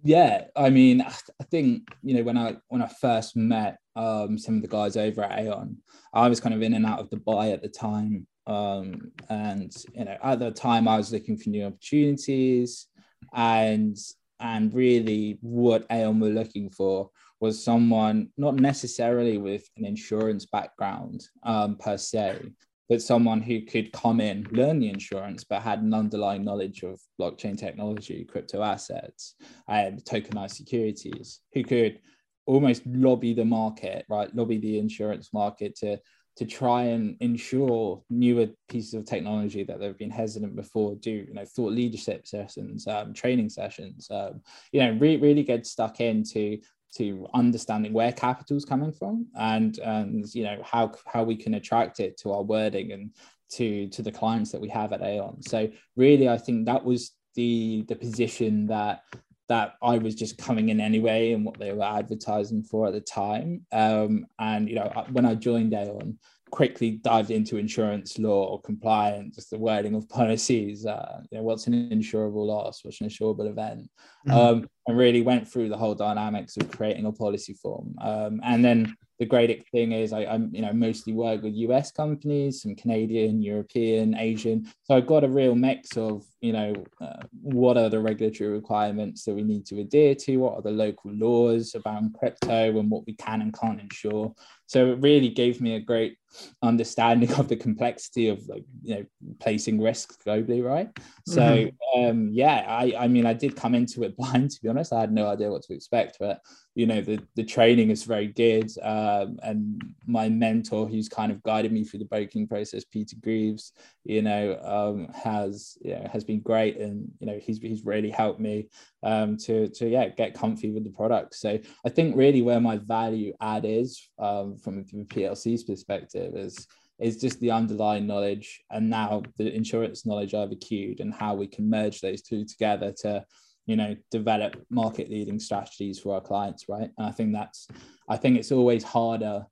Yeah, 0.05 0.45
I 0.57 0.71
mean, 0.71 1.01
I 1.01 1.45
think 1.51 1.89
you 2.03 2.15
know 2.15 2.23
when 2.25 2.37
I 2.37 2.57
when 2.69 2.83
I 2.83 2.89
first 3.01 3.37
met 3.37 3.79
um, 3.95 4.37
some 4.37 4.57
of 4.57 4.63
the 4.63 4.69
guys 4.69 4.97
over 4.97 5.23
at 5.23 5.39
Aon, 5.39 5.77
I 6.13 6.29
was 6.29 6.41
kind 6.41 6.55
of 6.55 6.63
in 6.63 6.75
and 6.75 6.85
out 6.85 6.99
of 6.99 7.09
Dubai 7.11 7.53
at 7.53 7.63
the 7.63 7.69
time, 7.69 8.27
um, 8.47 9.13
and 9.29 9.73
you 9.95 10.05
know, 10.05 10.17
at 10.23 10.41
the 10.41 10.51
time, 10.51 10.89
I 10.89 10.97
was 10.97 11.13
looking 11.13 11.37
for 11.37 11.51
new 11.51 11.67
opportunities, 11.67 12.89
and 13.33 13.97
and 14.41 14.75
really, 14.75 15.39
what 15.41 15.87
Aon 15.91 16.19
were 16.19 16.31
looking 16.31 16.69
for 16.71 17.11
was 17.39 17.63
someone 17.63 18.31
not 18.37 18.57
necessarily 18.57 19.39
with 19.39 19.69
an 19.77 19.85
insurance 19.85 20.47
background 20.47 21.29
um, 21.45 21.77
per 21.77 21.97
se, 21.97 22.41
but 22.89 23.03
someone 23.03 23.41
who 23.41 23.63
could 23.63 23.93
come 23.93 24.21
in, 24.21 24.47
learn 24.51 24.79
the 24.79 24.89
insurance, 24.89 25.45
but 25.45 25.63
had 25.63 25.81
an 25.81 25.95
underlying 25.95 26.45
knowledge 26.45 26.83
of 26.83 27.01
blockchain 27.21 27.57
technology, 27.57 28.25
crypto 28.25 28.63
assets, 28.63 29.35
and 29.69 30.05
tokenized 30.05 30.55
securities, 30.55 31.41
who 31.53 31.65
could 31.65 32.01
almost 32.47 32.83
lobby 32.87 33.35
the 33.35 33.45
market, 33.45 34.05
right? 34.09 34.35
Lobby 34.35 34.59
the 34.59 34.79
insurance 34.79 35.33
market 35.33 35.77
to 35.77 35.99
to 36.35 36.47
try 36.47 36.85
and 36.85 37.17
ensure 37.21 38.03
newer 38.09 38.47
pieces 38.69 38.95
of 38.95 39.05
technology 39.05 39.65
that 39.65 39.79
they've 39.79 39.99
been 39.99 40.11
hesitant 40.11 40.57
before 40.57 40.95
do 40.97 41.11
you 41.11 41.35
know 41.35 41.45
thought 41.45 41.73
leadership 41.73 42.27
sessions 42.27 42.87
um, 42.87 43.13
training 43.13 43.51
sessions 43.51 44.09
um, 44.11 44.41
you 44.73 44.81
know 44.81 44.93
re- 44.99 45.19
really 45.19 45.43
get 45.43 45.67
stuck 45.67 46.01
into 46.01 46.59
to 46.97 47.27
understanding 47.35 47.93
where 47.93 48.13
capital 48.13 48.57
is 48.57 48.65
coming 48.65 48.93
from 48.93 49.27
and 49.39 49.79
and 49.79 50.35
you 50.35 50.45
know 50.45 50.61
how 50.65 50.93
how 51.07 51.23
we 51.23 51.37
can 51.37 51.55
attract 51.55 52.01
it 52.01 52.17
to 52.19 52.33
our 52.33 52.43
wording 52.43 52.93
and 52.93 53.11
to 53.51 53.89
to 53.89 54.03
the 54.03 54.13
clients 54.13 54.51
that 54.53 54.61
we 54.61 54.69
have 54.69 54.93
at 54.93 55.03
aon 55.03 55.41
so 55.43 55.69
really 55.97 56.29
i 56.29 56.39
think 56.39 56.67
that 56.67 56.85
was 56.85 57.13
the 57.35 57.85
the 57.89 57.97
position 57.97 58.67
that 58.67 59.03
that 59.49 59.75
I 59.83 59.99
was 59.99 60.15
just 60.15 60.39
coming 60.39 60.71
in 60.71 60.81
anyway 60.81 61.33
and 61.33 61.45
what 61.45 61.59
they 61.59 61.73
were 61.73 61.85
advertising 61.85 62.63
for 62.63 62.87
at 62.87 62.95
the 62.95 63.03
time. 63.03 63.67
Um, 63.71 64.27
and 64.39 64.67
you 64.67 64.77
know, 64.77 65.05
when 65.11 65.27
I 65.27 65.35
joined 65.35 65.75
Aon, 65.75 66.19
quickly 66.53 66.91
dived 66.91 67.31
into 67.31 67.57
insurance 67.57 68.19
law 68.19 68.45
or 68.45 68.61
compliance, 68.61 69.37
just 69.37 69.51
the 69.51 69.59
wording 69.59 69.95
of 69.95 70.09
policies. 70.21 70.87
Uh, 70.87 71.23
you 71.31 71.39
know, 71.39 71.45
what's 71.45 71.67
an 71.67 71.91
insurable 71.91 72.47
loss? 72.47 72.85
What's 72.85 73.01
an 73.01 73.09
insurable 73.09 73.51
event? 73.51 73.91
Mm-hmm. 74.29 74.39
Um, 74.39 74.69
and 74.87 74.97
really 74.97 75.23
went 75.23 75.49
through 75.49 75.71
the 75.71 75.77
whole 75.77 75.95
dynamics 75.95 76.57
of 76.57 76.71
creating 76.71 77.07
a 77.07 77.13
policy 77.13 77.55
form. 77.55 77.95
Um, 78.01 78.41
and 78.45 78.65
then 78.65 78.95
the 79.19 79.27
great 79.27 79.65
thing 79.71 79.93
is 79.93 80.13
I, 80.13 80.23
am 80.23 80.51
you 80.53 80.63
know 80.63 80.73
mostly 80.73 81.13
work 81.13 81.43
with 81.43 81.55
US 81.55 81.91
companies, 81.91 82.63
some 82.63 82.75
Canadian, 82.75 83.41
European, 83.41 84.17
Asian. 84.17 84.67
So 84.83 84.97
I've 84.97 85.07
got 85.07 85.25
a 85.25 85.29
real 85.29 85.55
mix 85.55 85.97
of 85.97 86.25
you 86.43 86.53
know 86.53 86.75
uh, 87.01 87.23
what 87.41 87.79
are 87.79 87.89
the 87.89 88.01
regulatory 88.01 88.51
requirements 88.51 89.25
that 89.25 89.35
we 89.35 89.45
need 89.45 89.65
to 89.67 89.81
adhere 89.81 90.15
to, 90.15 90.37
what 90.39 90.57
are 90.57 90.63
the 90.63 90.71
local 90.71 91.13
laws 91.13 91.75
around 91.87 92.15
crypto, 92.19 92.79
and 92.79 92.91
what 92.91 93.07
we 93.07 93.15
can 93.15 93.41
and 93.41 93.59
can't 93.59 93.81
insure. 93.81 94.35
So 94.67 94.93
it 94.93 95.01
really 95.01 95.29
gave 95.29 95.61
me 95.61 95.77
a 95.77 95.81
great 95.81 96.17
understanding 96.63 97.33
of 97.39 97.49
the 97.49 97.57
complexity 97.57 98.29
of 98.29 98.47
like 98.49 98.65
you 98.83 98.97
know 98.97 99.05
placing 99.39 99.81
risks 99.81 100.19
globally, 100.27 100.65
right? 100.65 100.91
So 101.27 101.41
mm-hmm. 101.41 102.05
um, 102.05 102.29
yeah, 102.33 102.65
I 102.69 102.95
I 102.99 103.09
mean 103.09 103.25
I 103.25 103.35
did 103.35 103.55
come 103.57 103.77
into 103.77 104.03
it 104.03 104.17
blind 104.19 104.51
to 104.51 104.63
be 104.63 104.69
honest. 104.69 104.93
I 104.93 105.01
had 105.01 105.13
no 105.13 105.29
idea 105.29 105.51
what 105.51 105.63
to 105.63 105.75
expect, 105.75 106.17
but 106.19 106.41
you 106.75 106.87
know 106.87 107.01
the 107.01 107.23
the 107.37 107.45
training 107.45 107.91
is 107.91 108.05
very 108.05 108.29
good 108.29 108.71
um, 108.83 109.39
and 109.43 109.83
my 110.07 110.29
mentor 110.29 110.89
who's 110.89 111.09
kind 111.09 111.31
of 111.31 111.43
guided 111.43 111.73
me 111.73 111.85
through 111.85 111.99
the 111.99 112.07
broking 112.07 112.47
process 112.47 112.85
peter 112.85 113.17
greaves 113.21 113.73
you 114.05 114.23
know 114.23 114.59
um, 114.63 115.13
has 115.13 115.77
you 115.83 115.95
know, 115.95 116.09
has 116.11 116.25
been 116.33 116.41
great 116.41 116.79
and 116.79 117.11
you 117.21 117.27
know 117.27 117.39
he's, 117.41 117.59
he's 117.59 117.85
really 117.85 118.11
helped 118.11 118.41
me 118.41 118.69
um, 119.03 119.37
to 119.37 119.69
to 119.69 119.89
yeah 119.89 120.09
get 120.09 120.35
comfy 120.35 120.71
with 120.71 120.85
the 120.85 120.91
product. 120.91 121.35
So 121.35 121.59
i 121.87 121.89
think 121.89 122.17
really 122.17 122.43
where 122.43 122.61
my 122.61 122.77
value 122.79 123.33
add 123.41 123.65
is 123.65 124.09
um, 124.19 124.57
from 124.57 124.85
plc's 124.85 125.65
perspective 125.65 126.35
is 126.37 126.67
is 126.99 127.21
just 127.21 127.41
the 127.41 127.51
underlying 127.51 128.07
knowledge 128.07 128.63
and 128.71 128.89
now 128.89 129.23
the 129.37 129.53
insurance 129.55 130.07
knowledge 130.07 130.35
i've 130.35 130.53
accrued 130.53 131.01
and 131.01 131.13
how 131.13 131.35
we 131.35 131.47
can 131.47 131.69
merge 131.69 132.01
those 132.01 132.23
two 132.23 132.45
together 132.45 132.93
to 132.93 133.25
you 133.67 133.77
know 133.77 133.97
develop 134.11 134.57
market 134.71 135.11
leading 135.11 135.41
strategies 135.41 135.99
for 135.99 136.15
our 136.15 136.21
clients 136.21 136.69
right? 136.69 136.91
And 136.97 137.07
i 137.07 137.11
think 137.11 137.33
that's 137.33 137.67
i 138.09 138.17
think 138.17 138.39
it's 138.39 138.53
always 138.53 138.85
harder 138.85 139.47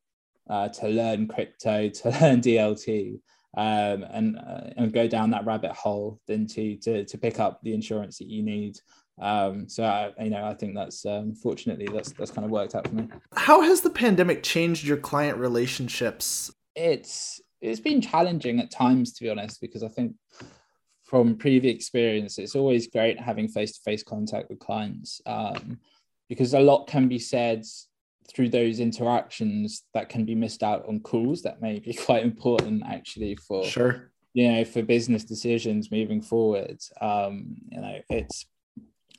uh, 0.49 0.69
to 0.69 0.89
learn 0.89 1.29
crypto 1.29 1.89
to 1.99 2.11
learn 2.21 2.41
dlt 2.41 3.21
um, 3.57 4.05
and 4.11 4.39
uh, 4.39 4.71
and 4.77 4.93
go 4.93 5.09
down 5.09 5.31
that 5.31 5.45
rabbit 5.45 5.73
hole 5.73 6.21
than 6.27 6.47
to 6.47 6.77
to, 6.77 7.05
to 7.05 7.19
pick 7.19 7.41
up 7.41 7.61
the 7.63 7.75
insurance 7.75 8.19
that 8.19 8.29
you 8.29 8.43
need 8.43 8.79
um, 9.21 9.69
so 9.69 9.85
I, 9.85 10.13
you 10.23 10.31
know, 10.31 10.45
I 10.45 10.55
think 10.55 10.75
that's 10.75 11.05
um, 11.05 11.35
fortunately 11.35 11.87
that's 11.93 12.13
that's 12.13 12.31
kind 12.31 12.45
of 12.45 12.51
worked 12.51 12.75
out 12.75 12.89
for 12.89 12.95
me. 12.95 13.09
How 13.35 13.61
has 13.61 13.83
the 13.83 13.91
pandemic 13.91 14.43
changed 14.43 14.85
your 14.85 14.97
client 14.97 15.37
relationships? 15.39 16.51
It's 16.75 17.41
it's 17.61 17.81
been 17.81 18.01
challenging 18.01 18.61
at 18.61 18.71
times, 18.71 19.13
to 19.15 19.25
be 19.25 19.31
honest, 19.31 19.61
because 19.61 19.83
I 19.83 19.89
think 19.89 20.15
from 21.05 21.37
previous 21.37 21.75
experience, 21.75 22.39
it's 22.39 22.55
always 22.55 22.87
great 22.87 23.21
having 23.21 23.49
face 23.49 23.73
to 23.73 23.83
face 23.83 24.03
contact 24.03 24.49
with 24.49 24.59
clients 24.59 25.21
um, 25.27 25.79
because 26.29 26.55
a 26.55 26.61
lot 26.61 26.87
can 26.87 27.07
be 27.07 27.19
said 27.19 27.65
through 28.35 28.49
those 28.49 28.81
interactions 28.81 29.85
that 29.95 30.09
can 30.09 30.25
be 30.25 30.35
missed 30.35 30.63
out 30.63 30.87
on 30.89 31.01
calls 31.01 31.43
that 31.43 31.61
may 31.61 31.79
be 31.79 31.95
quite 32.07 32.25
important 32.25 32.83
actually 32.87 33.37
for 33.37 33.65
sure. 33.65 34.13
you 34.35 34.51
know 34.51 34.65
for 34.65 34.83
business 34.83 35.25
decisions 35.25 35.91
moving 35.91 36.23
forward. 36.23 36.79
Um 37.01 37.57
you 37.71 37.81
know 37.81 37.99
it's 38.09 38.47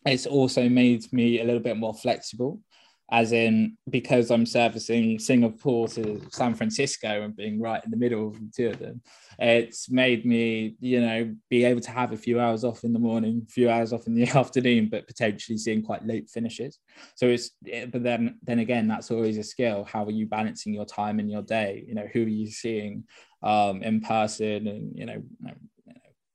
it's 0.05 0.25
also 0.25 0.67
made 0.67 1.11
me 1.13 1.39
a 1.39 1.43
little 1.43 1.61
bit 1.61 1.77
more 1.77 1.93
flexible 1.93 2.59
as 3.11 3.33
in 3.33 3.77
because 3.89 4.31
I'm 4.31 4.45
servicing 4.45 5.19
Singapore 5.19 5.89
to 5.89 6.21
San 6.29 6.55
Francisco 6.55 7.23
and 7.23 7.35
being 7.35 7.59
right 7.59 7.83
in 7.83 7.91
the 7.91 7.97
middle 7.97 8.29
of 8.29 8.35
the 8.35 8.49
two 8.55 8.69
of 8.69 8.79
them, 8.79 9.01
it's 9.37 9.89
made 9.91 10.25
me, 10.25 10.75
you 10.79 11.01
know, 11.01 11.35
be 11.49 11.65
able 11.65 11.81
to 11.81 11.91
have 11.91 12.13
a 12.13 12.17
few 12.17 12.39
hours 12.39 12.63
off 12.63 12.85
in 12.85 12.93
the 12.93 12.99
morning, 12.99 13.45
a 13.45 13.51
few 13.51 13.69
hours 13.69 13.91
off 13.91 14.07
in 14.07 14.15
the 14.15 14.27
afternoon, 14.37 14.87
but 14.89 15.07
potentially 15.07 15.57
seeing 15.57 15.83
quite 15.83 16.05
late 16.07 16.29
finishes. 16.29 16.79
So 17.15 17.27
it's, 17.27 17.51
but 17.91 18.01
then, 18.01 18.37
then 18.43 18.59
again, 18.59 18.87
that's 18.87 19.11
always 19.11 19.37
a 19.37 19.43
skill. 19.43 19.83
How 19.83 20.05
are 20.05 20.11
you 20.11 20.25
balancing 20.25 20.73
your 20.73 20.85
time 20.85 21.19
in 21.19 21.27
your 21.27 21.41
day? 21.41 21.83
You 21.85 21.95
know, 21.95 22.07
who 22.13 22.23
are 22.23 22.29
you 22.29 22.47
seeing 22.49 23.03
um, 23.43 23.81
in 23.81 24.01
person, 24.01 24.67
and 24.67 24.97
you 24.97 25.05
know, 25.05 25.21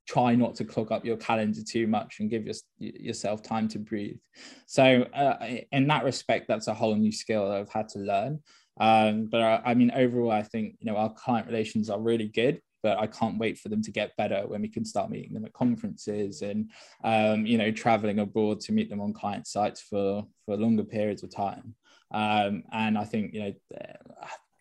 try 0.06 0.34
not 0.34 0.54
to 0.56 0.64
clog 0.64 0.92
up 0.92 1.04
your 1.04 1.16
calendar 1.16 1.60
too 1.62 1.86
much 1.86 2.20
and 2.20 2.30
give 2.30 2.46
your, 2.46 2.54
yourself 2.78 3.42
time 3.42 3.68
to 3.68 3.78
breathe. 3.78 4.18
So, 4.66 5.02
uh, 5.14 5.58
in 5.72 5.86
that 5.88 6.04
respect, 6.04 6.48
that's 6.48 6.68
a 6.68 6.74
whole 6.74 6.94
new 6.94 7.12
skill 7.12 7.48
that 7.48 7.58
I've 7.58 7.72
had 7.72 7.88
to 7.90 7.98
learn. 7.98 8.40
Um, 8.78 9.26
but 9.26 9.40
I, 9.42 9.62
I, 9.66 9.74
mean, 9.74 9.90
overall, 9.94 10.30
I 10.30 10.42
think 10.42 10.76
you 10.80 10.90
know 10.90 10.96
our 10.96 11.12
client 11.12 11.46
relations 11.46 11.90
are 11.90 12.00
really 12.00 12.28
good. 12.28 12.60
But 12.82 12.98
I 12.98 13.08
can't 13.08 13.38
wait 13.38 13.58
for 13.58 13.68
them 13.68 13.82
to 13.82 13.90
get 13.90 14.16
better 14.16 14.46
when 14.46 14.62
we 14.62 14.68
can 14.68 14.84
start 14.84 15.10
meeting 15.10 15.32
them 15.32 15.44
at 15.44 15.52
conferences 15.52 16.42
and 16.42 16.70
um, 17.02 17.44
you 17.44 17.58
know 17.58 17.72
traveling 17.72 18.20
abroad 18.20 18.60
to 18.60 18.72
meet 18.72 18.90
them 18.90 19.00
on 19.00 19.12
client 19.12 19.46
sites 19.48 19.80
for 19.80 20.24
for 20.44 20.56
longer 20.56 20.84
periods 20.84 21.24
of 21.24 21.34
time. 21.34 21.74
Um, 22.12 22.62
and 22.70 22.96
I 22.96 23.04
think 23.04 23.34
you 23.34 23.40
know 23.40 23.54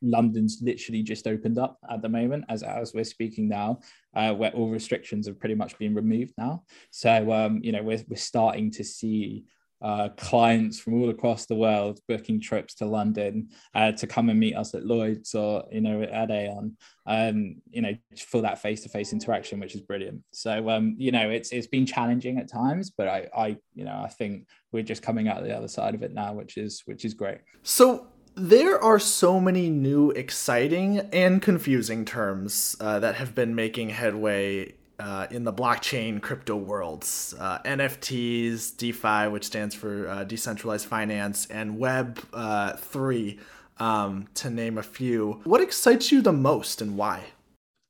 London's 0.06 0.60
literally 0.62 1.02
just 1.02 1.28
opened 1.28 1.58
up 1.58 1.78
at 1.90 2.02
the 2.02 2.10
moment 2.10 2.46
as, 2.50 2.64
as 2.64 2.94
we're 2.94 3.04
speaking 3.04 3.48
now, 3.48 3.80
uh, 4.16 4.34
where 4.34 4.52
all 4.52 4.70
restrictions 4.70 5.28
have 5.28 5.40
pretty 5.40 5.56
much 5.56 5.78
been 5.78 5.96
removed 5.96 6.34
now. 6.38 6.64
So, 6.92 7.32
um, 7.32 7.60
you 7.64 7.72
know, 7.72 7.84
we're, 7.84 8.04
we're 8.08 8.18
starting 8.18 8.72
to 8.72 8.84
see 8.84 9.46
uh, 9.82 10.10
clients 10.18 10.80
from 10.80 11.00
all 11.00 11.10
across 11.10 11.46
the 11.46 11.56
world 11.56 12.00
booking 12.08 12.40
trips 12.40 12.76
to 12.76 12.86
London 12.86 13.50
uh, 13.74 13.92
to 13.92 14.08
come 14.08 14.30
and 14.30 14.40
meet 14.40 14.56
us 14.56 14.74
at 14.74 14.86
Lloyd's 14.86 15.36
or 15.36 15.64
you 15.72 15.82
know 15.82 16.02
at 16.02 16.32
Aon, 16.32 16.76
um, 17.06 17.62
you 17.70 17.82
know 17.82 17.94
for 18.18 18.42
that 18.42 18.62
face-to-face 18.62 19.14
interaction, 19.14 19.60
which 19.60 19.76
is 19.76 19.82
brilliant. 19.82 20.24
So 20.32 20.70
um, 20.70 20.96
you 20.98 21.12
know 21.12 21.30
it's 21.30 21.52
it's 21.52 21.68
been 21.68 21.86
challenging 21.86 22.40
at 22.40 22.50
times, 22.50 22.92
but 22.98 23.08
I 23.08 23.28
I 23.36 23.48
you 23.74 23.86
know 23.86 24.02
I 24.04 24.08
think 24.08 24.48
we're 24.72 24.84
just 24.84 25.04
coming 25.04 25.28
out 25.28 25.44
the 25.44 25.56
other 25.56 25.68
side 25.68 25.94
of 25.94 26.04
it 26.04 26.14
now, 26.14 26.34
which 26.34 26.58
is 26.58 26.82
which 26.86 27.06
is 27.06 27.14
great. 27.14 27.40
So 27.64 28.08
There 28.38 28.84
are 28.84 29.00
so 29.00 29.40
many 29.40 29.70
new, 29.70 30.12
exciting, 30.12 31.00
and 31.14 31.42
confusing 31.42 32.04
terms 32.04 32.76
uh, 32.82 33.00
that 33.00 33.16
have 33.16 33.34
been 33.34 33.56
making 33.56 33.92
headway 33.92 34.74
uh, 35.00 35.28
in 35.32 35.46
the 35.46 35.54
blockchain 35.54 36.22
crypto 36.22 36.58
worlds. 36.58 37.34
Uh, 37.40 37.60
NFTs, 37.60 38.76
DeFi, 38.76 39.32
which 39.32 39.46
stands 39.46 39.74
for 39.74 40.10
uh, 40.10 40.26
decentralized 40.26 40.86
finance, 40.86 41.46
and 41.46 41.80
Web 41.80 42.20
uh, 42.34 42.74
three, 42.74 43.40
um, 43.78 44.28
to 44.34 44.50
name 44.50 44.78
a 44.78 44.84
few. 44.84 45.40
What 45.46 45.62
excites 45.62 46.12
you 46.12 46.22
the 46.22 46.34
most, 46.34 46.82
and 46.82 46.98
why? 46.98 47.24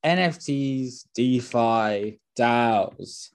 NFTs, 0.05 1.07
DeFi, 1.15 2.19
DAOs, 2.37 3.31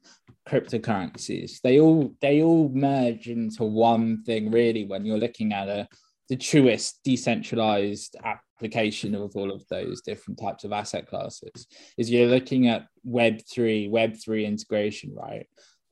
cryptocurrencies. 0.49 1.61
They 1.61 1.81
all 1.81 2.15
they 2.21 2.41
all 2.41 2.69
merge 2.69 3.27
into 3.27 3.65
one 3.65 4.23
thing 4.23 4.53
really 4.53 4.85
when 4.85 5.05
you're 5.05 5.19
looking 5.19 5.53
at 5.53 5.69
a 5.69 5.89
the 6.31 6.37
truest 6.37 7.01
decentralized 7.05 8.17
application 8.25 9.17
of 9.17 9.35
all 9.35 9.51
of 9.51 9.67
those 9.69 10.01
different 10.01 10.39
types 10.41 10.63
of 10.63 10.73
asset 10.73 11.09
classes 11.09 11.67
is 11.99 12.09
you're 12.09 12.29
looking 12.29 12.69
at 12.69 12.87
web3 13.07 13.91
web3 13.91 14.47
integration 14.47 15.13
right? 15.13 15.47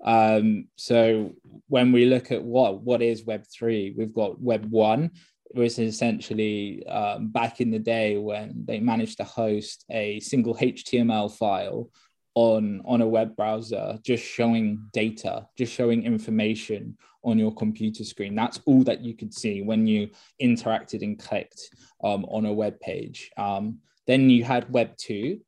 Um, 0.05 0.69
so 0.77 1.33
when 1.67 1.91
we 1.91 2.05
look 2.05 2.31
at 2.31 2.43
what 2.43 2.83
what 2.83 3.03
is 3.03 3.25
web3 3.25 3.97
we've 3.97 4.15
got 4.15 4.41
web 4.41 4.65
1 4.71 5.11
which 5.51 5.73
is 5.73 5.79
essentially 5.81 6.87
um, 6.87 7.31
back 7.31 7.61
in 7.61 7.73
the 7.73 7.81
day 7.81 8.17
when 8.17 8.65
they 8.65 8.79
managed 8.79 9.17
to 9.17 9.25
host 9.25 9.85
a 9.91 10.21
single 10.21 10.55
html 10.55 11.37
file 11.37 11.91
on 12.37 12.81
on 12.85 13.01
a 13.01 13.09
web 13.09 13.35
browser 13.35 13.99
just 14.05 14.25
showing 14.25 14.87
data 14.93 15.49
just 15.57 15.73
showing 15.73 16.05
information 16.05 16.97
on 17.25 17.39
your 17.39 17.55
computer 17.55 18.05
screen. 18.05 18.35
That's 18.35 18.61
all 18.65 18.83
that 18.85 19.01
you 19.01 19.15
could 19.15 19.35
see 19.35 19.63
when 19.63 19.87
you 19.87 20.11
interacted 20.43 21.03
and 21.03 21.19
clicked 21.19 21.61
um, 22.03 22.25
on 22.27 22.47
a 22.47 22.53
web 22.53 22.79
page. 22.81 23.31
Um, 23.37 23.79
then 24.07 24.31
you 24.31 24.45
had 24.45 24.73
Web 24.73 24.97
2, 24.97 25.39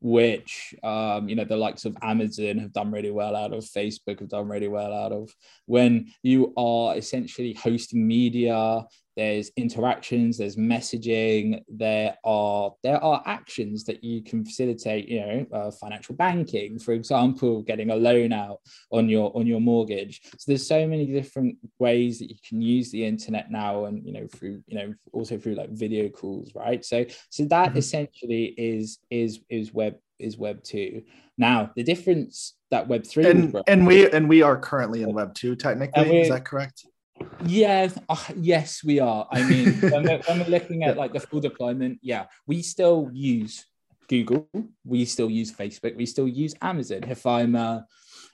which 0.00 0.74
um, 0.82 1.28
you 1.28 1.36
know 1.36 1.44
the 1.44 1.56
likes 1.56 1.84
of 1.84 1.96
Amazon 2.02 2.58
have 2.58 2.72
done 2.72 2.90
really 2.90 3.10
well 3.10 3.34
out 3.34 3.52
of, 3.52 3.64
Facebook 3.64 4.20
have 4.20 4.28
done 4.28 4.48
really 4.48 4.68
well 4.68 4.92
out 4.92 5.12
of. 5.12 5.30
When 5.66 6.12
you 6.22 6.52
are 6.56 6.96
essentially 6.96 7.52
hosting 7.54 8.06
media, 8.06 8.84
there's 9.18 9.50
interactions 9.56 10.38
there's 10.38 10.56
messaging 10.56 11.60
there 11.68 12.16
are 12.24 12.72
there 12.82 13.02
are 13.02 13.22
actions 13.26 13.84
that 13.84 14.02
you 14.02 14.22
can 14.22 14.44
facilitate 14.44 15.08
you 15.08 15.20
know 15.20 15.46
uh, 15.52 15.70
financial 15.72 16.14
banking 16.14 16.78
for 16.78 16.92
example 16.92 17.62
getting 17.62 17.90
a 17.90 17.96
loan 17.96 18.32
out 18.32 18.60
on 18.90 19.08
your 19.08 19.36
on 19.36 19.46
your 19.46 19.60
mortgage. 19.60 20.20
So 20.38 20.44
there's 20.46 20.66
so 20.66 20.86
many 20.86 21.06
different 21.06 21.56
ways 21.78 22.18
that 22.18 22.30
you 22.30 22.36
can 22.46 22.60
use 22.62 22.90
the 22.90 23.04
internet 23.04 23.50
now 23.50 23.86
and 23.86 24.04
you 24.04 24.12
know 24.12 24.26
through 24.26 24.62
you 24.66 24.76
know 24.78 24.94
also 25.12 25.38
through 25.38 25.54
like 25.54 25.70
video 25.70 26.08
calls 26.08 26.52
right? 26.54 26.84
So 26.84 27.04
so 27.30 27.44
that 27.46 27.70
mm-hmm. 27.70 27.78
essentially 27.78 28.44
is 28.56 28.98
is 29.10 29.40
is 29.48 29.72
web 29.72 29.96
is 30.18 30.36
web 30.36 30.64
2 30.64 31.00
now 31.36 31.70
the 31.76 31.84
difference 31.84 32.56
that 32.72 32.88
web 32.88 33.06
3 33.06 33.30
and, 33.30 33.56
and 33.68 33.86
we 33.86 34.10
and 34.10 34.28
we 34.28 34.42
are 34.42 34.58
currently 34.58 35.02
in 35.02 35.12
web 35.12 35.34
2 35.34 35.56
technically. 35.56 36.22
Is 36.22 36.30
that 36.30 36.44
correct 36.44 36.84
yeah, 37.44 37.88
uh, 38.08 38.16
yes, 38.36 38.82
we 38.84 39.00
are. 39.00 39.26
I 39.30 39.42
mean, 39.42 39.74
when, 39.80 40.04
we're, 40.04 40.20
when, 40.26 40.38
we're, 40.40 40.48
looking 40.48 40.84
at 40.84 40.96
like 40.96 41.12
the 41.12 41.20
full 41.20 41.40
deployment, 41.40 41.98
yeah, 42.02 42.26
we 42.46 42.62
still 42.62 43.10
use 43.12 43.64
Google, 44.08 44.48
we 44.84 45.04
still 45.04 45.30
use 45.30 45.52
Facebook, 45.52 45.96
we 45.96 46.06
still 46.06 46.28
use 46.28 46.54
Amazon. 46.62 47.04
If 47.08 47.26
I'm 47.26 47.54
a, 47.54 47.86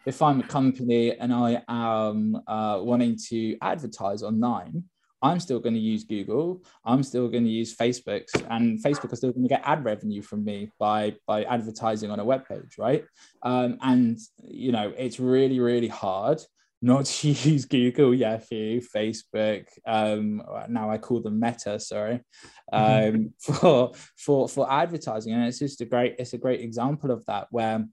if 0.07 0.23
I'm 0.23 0.41
a 0.41 0.47
company 0.47 1.17
and 1.19 1.33
I 1.33 1.63
am 1.69 2.37
uh, 2.47 2.79
wanting 2.83 3.17
to 3.29 3.57
advertise 3.61 4.23
online, 4.23 4.85
I'm 5.23 5.41
still 5.41 5.59
going 5.59 5.75
to 5.75 5.81
use 5.81 6.05
Google. 6.05 6.63
I'm 6.85 7.03
still 7.03 7.29
going 7.29 7.45
to 7.45 7.51
use 7.51 7.75
Facebook, 7.75 8.25
and 8.51 8.83
Facebook 8.83 9.11
is 9.11 9.21
still 9.21 9.33
going 9.33 9.45
to 9.45 9.49
get 9.49 9.63
ad 9.65 9.83
revenue 9.83 10.21
from 10.21 10.45
me 10.45 10.71
by 10.79 11.15
by 11.27 11.45
advertising 11.45 12.11
on 12.11 12.21
a 12.21 12.25
web 12.25 12.47
page, 12.47 12.77
right? 12.79 13.05
Um, 13.43 13.79
and 13.81 14.19
you 14.43 14.71
know, 14.71 14.93
it's 14.99 15.19
really 15.19 15.61
really 15.61 15.89
hard 15.89 16.43
not 16.85 17.07
to 17.07 17.29
use 17.51 17.65
Google, 17.65 18.15
Yahoo, 18.15 18.81
Facebook. 18.81 19.67
Um, 19.87 20.43
now 20.69 20.91
I 20.91 20.99
call 20.99 21.21
them 21.21 21.41
Meta. 21.41 21.81
Sorry, 21.81 22.21
mm-hmm. 22.73 23.17
um, 23.17 23.35
for 23.41 23.93
for 24.17 24.49
for 24.49 24.71
advertising, 24.71 25.33
and 25.33 25.45
it's 25.45 25.59
just 25.59 25.81
a 25.81 25.87
great 25.87 26.17
it's 26.19 26.35
a 26.35 26.39
great 26.39 26.61
example 26.61 27.11
of 27.11 27.25
that 27.25 27.49
where 27.51 27.85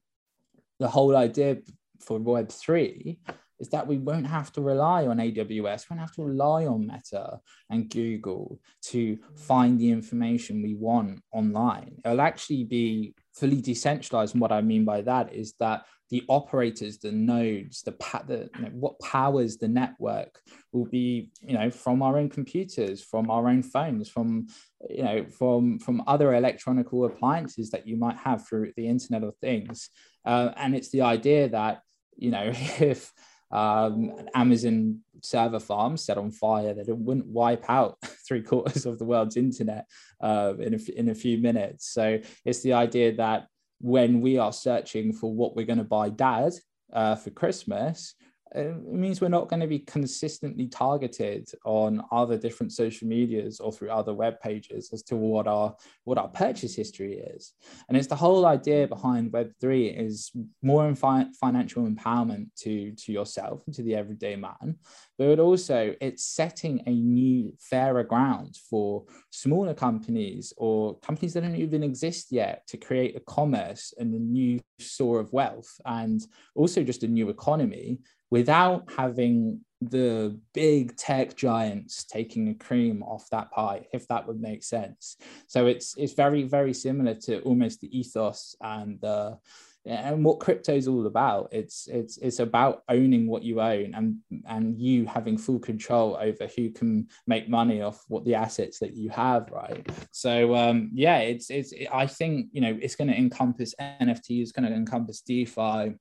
the 0.79 0.89
whole 0.89 1.15
idea 1.15 1.59
for 2.01 2.19
Web 2.19 2.49
three 2.49 3.19
is 3.61 3.69
that 3.69 3.85
we 3.85 3.99
won't 3.99 4.25
have 4.25 4.51
to 4.53 4.61
rely 4.61 5.05
on 5.05 5.17
AWS, 5.17 5.85
we 5.89 5.95
won't 5.95 6.01
have 6.01 6.15
to 6.15 6.23
rely 6.23 6.65
on 6.65 6.87
Meta 6.87 7.39
and 7.69 7.89
Google 7.89 8.59
to 8.85 9.19
find 9.35 9.79
the 9.79 9.91
information 9.91 10.63
we 10.63 10.73
want 10.73 11.21
online. 11.31 12.01
It'll 12.03 12.21
actually 12.21 12.63
be 12.63 13.13
fully 13.33 13.61
decentralized. 13.61 14.33
And 14.33 14.41
what 14.41 14.51
I 14.51 14.61
mean 14.61 14.83
by 14.83 15.01
that 15.03 15.31
is 15.31 15.53
that 15.59 15.85
the 16.09 16.23
operators, 16.27 16.97
the 16.97 17.11
nodes, 17.11 17.83
the, 17.83 17.93
pa- 17.93 18.23
the 18.27 18.49
you 18.55 18.61
know, 18.63 18.69
what 18.73 18.99
powers 18.99 19.57
the 19.57 19.67
network 19.67 20.41
will 20.73 20.85
be, 20.85 21.31
you 21.41 21.53
know, 21.53 21.69
from 21.69 22.01
our 22.01 22.17
own 22.17 22.29
computers, 22.29 23.01
from 23.01 23.29
our 23.29 23.47
own 23.47 23.61
phones, 23.61 24.09
from, 24.09 24.47
you 24.89 25.03
know, 25.03 25.25
from 25.29 25.79
from 25.79 26.03
other 26.07 26.33
electronical 26.33 27.05
appliances 27.05 27.69
that 27.69 27.87
you 27.87 27.95
might 27.95 28.17
have 28.17 28.45
through 28.45 28.73
the 28.75 28.87
Internet 28.87 29.23
of 29.23 29.37
Things. 29.37 29.89
Uh, 30.25 30.49
and 30.57 30.75
it's 30.75 30.89
the 30.89 31.01
idea 31.01 31.47
that, 31.47 31.81
you 32.17 32.31
know, 32.31 32.51
if 32.53 33.13
um, 33.51 34.11
Amazon 34.33 34.99
server 35.21 35.59
farm 35.59 35.97
set 35.97 36.17
on 36.17 36.31
fire, 36.31 36.73
that 36.73 36.89
it 36.89 36.97
wouldn't 36.97 37.27
wipe 37.27 37.69
out 37.69 37.97
three 38.27 38.41
quarters 38.41 38.85
of 38.85 38.99
the 38.99 39.05
world's 39.05 39.37
internet 39.37 39.85
uh, 40.21 40.53
in, 40.59 40.73
a, 40.73 40.99
in 40.99 41.09
a 41.09 41.15
few 41.15 41.37
minutes. 41.37 41.91
So 41.91 42.19
it's 42.45 42.61
the 42.61 42.73
idea 42.73 43.15
that 43.15 43.47
when 43.79 44.21
we 44.21 44.37
are 44.37 44.53
searching 44.53 45.11
for 45.13 45.33
what 45.33 45.55
we're 45.55 45.65
going 45.65 45.77
to 45.79 45.83
buy 45.83 46.09
dad 46.09 46.53
uh, 46.93 47.15
for 47.15 47.31
Christmas, 47.31 48.15
it 48.53 48.83
means 48.83 49.21
we're 49.21 49.29
not 49.29 49.47
going 49.47 49.61
to 49.61 49.67
be 49.67 49.79
consistently 49.79 50.67
targeted 50.67 51.49
on 51.63 52.03
other 52.11 52.37
different 52.37 52.73
social 52.73 53.07
medias 53.07 53.59
or 53.59 53.71
through 53.71 53.89
other 53.89 54.13
web 54.13 54.39
pages 54.41 54.89
as 54.91 55.03
to 55.03 55.15
what 55.15 55.47
our 55.47 55.75
what 56.03 56.17
our 56.17 56.27
purchase 56.27 56.75
history 56.75 57.19
is. 57.19 57.53
And 57.87 57.97
it's 57.97 58.07
the 58.07 58.15
whole 58.15 58.45
idea 58.45 58.87
behind 58.87 59.31
web3 59.31 59.97
is 59.97 60.31
more 60.61 60.93
fi- 60.95 61.27
financial 61.39 61.87
empowerment 61.87 62.47
to 62.57 62.91
to 62.91 63.11
yourself 63.11 63.63
and 63.65 63.75
to 63.75 63.83
the 63.83 63.95
everyday 63.95 64.35
man 64.35 64.77
but 65.21 65.39
also 65.39 65.93
it's 66.01 66.23
setting 66.25 66.81
a 66.87 66.89
new 66.89 67.53
fairer 67.59 68.03
ground 68.03 68.57
for 68.67 69.05
smaller 69.29 69.73
companies 69.75 70.51
or 70.57 70.97
companies 70.99 71.35
that 71.35 71.41
don't 71.41 71.55
even 71.55 71.83
exist 71.83 72.31
yet 72.31 72.65
to 72.65 72.75
create 72.75 73.15
a 73.15 73.19
commerce 73.19 73.93
and 73.99 74.15
a 74.15 74.19
new 74.19 74.59
store 74.79 75.19
of 75.19 75.31
wealth 75.31 75.79
and 75.85 76.25
also 76.55 76.83
just 76.83 77.03
a 77.03 77.07
new 77.07 77.29
economy 77.29 77.99
without 78.31 78.89
having 78.97 79.61
the 79.81 80.39
big 80.53 80.95
tech 80.95 81.35
giants 81.35 82.03
taking 82.03 82.49
a 82.49 82.53
cream 82.53 83.01
off 83.03 83.27
that 83.31 83.51
pie 83.51 83.85
if 83.93 84.07
that 84.07 84.27
would 84.27 84.39
make 84.39 84.63
sense. 84.63 85.17
So 85.47 85.67
it's 85.67 85.95
it's 85.97 86.13
very 86.13 86.43
very 86.43 86.73
similar 86.73 87.15
to 87.25 87.41
almost 87.41 87.81
the 87.81 87.97
ethos 87.97 88.55
and 88.61 88.99
the 89.01 89.37
and 89.83 90.23
what 90.23 90.39
crypto 90.39 90.75
is 90.75 90.87
all 90.87 91.07
about. 91.07 91.49
It's 91.51 91.87
it's 91.87 92.17
it's 92.17 92.37
about 92.37 92.83
owning 92.87 93.27
what 93.27 93.41
you 93.41 93.59
own 93.59 93.95
and 93.95 94.17
and 94.45 94.79
you 94.79 95.07
having 95.07 95.39
full 95.39 95.57
control 95.57 96.15
over 96.21 96.47
who 96.55 96.69
can 96.69 97.07
make 97.25 97.49
money 97.49 97.81
off 97.81 98.03
what 98.07 98.23
the 98.23 98.35
assets 98.35 98.77
that 98.79 98.93
you 98.95 99.09
have 99.09 99.49
right? 99.49 99.87
So 100.11 100.55
um 100.55 100.91
yeah 100.93 101.17
it's 101.17 101.49
it's 101.49 101.73
i 101.91 102.05
think 102.05 102.47
you 102.51 102.61
know 102.61 102.77
it's 102.81 102.95
going 102.95 103.07
to 103.07 103.17
encompass 103.17 103.73
nft 103.79 104.25
it's 104.29 104.51
going 104.51 104.69
to 104.69 104.75
encompass 104.75 105.21
defi 105.21 105.95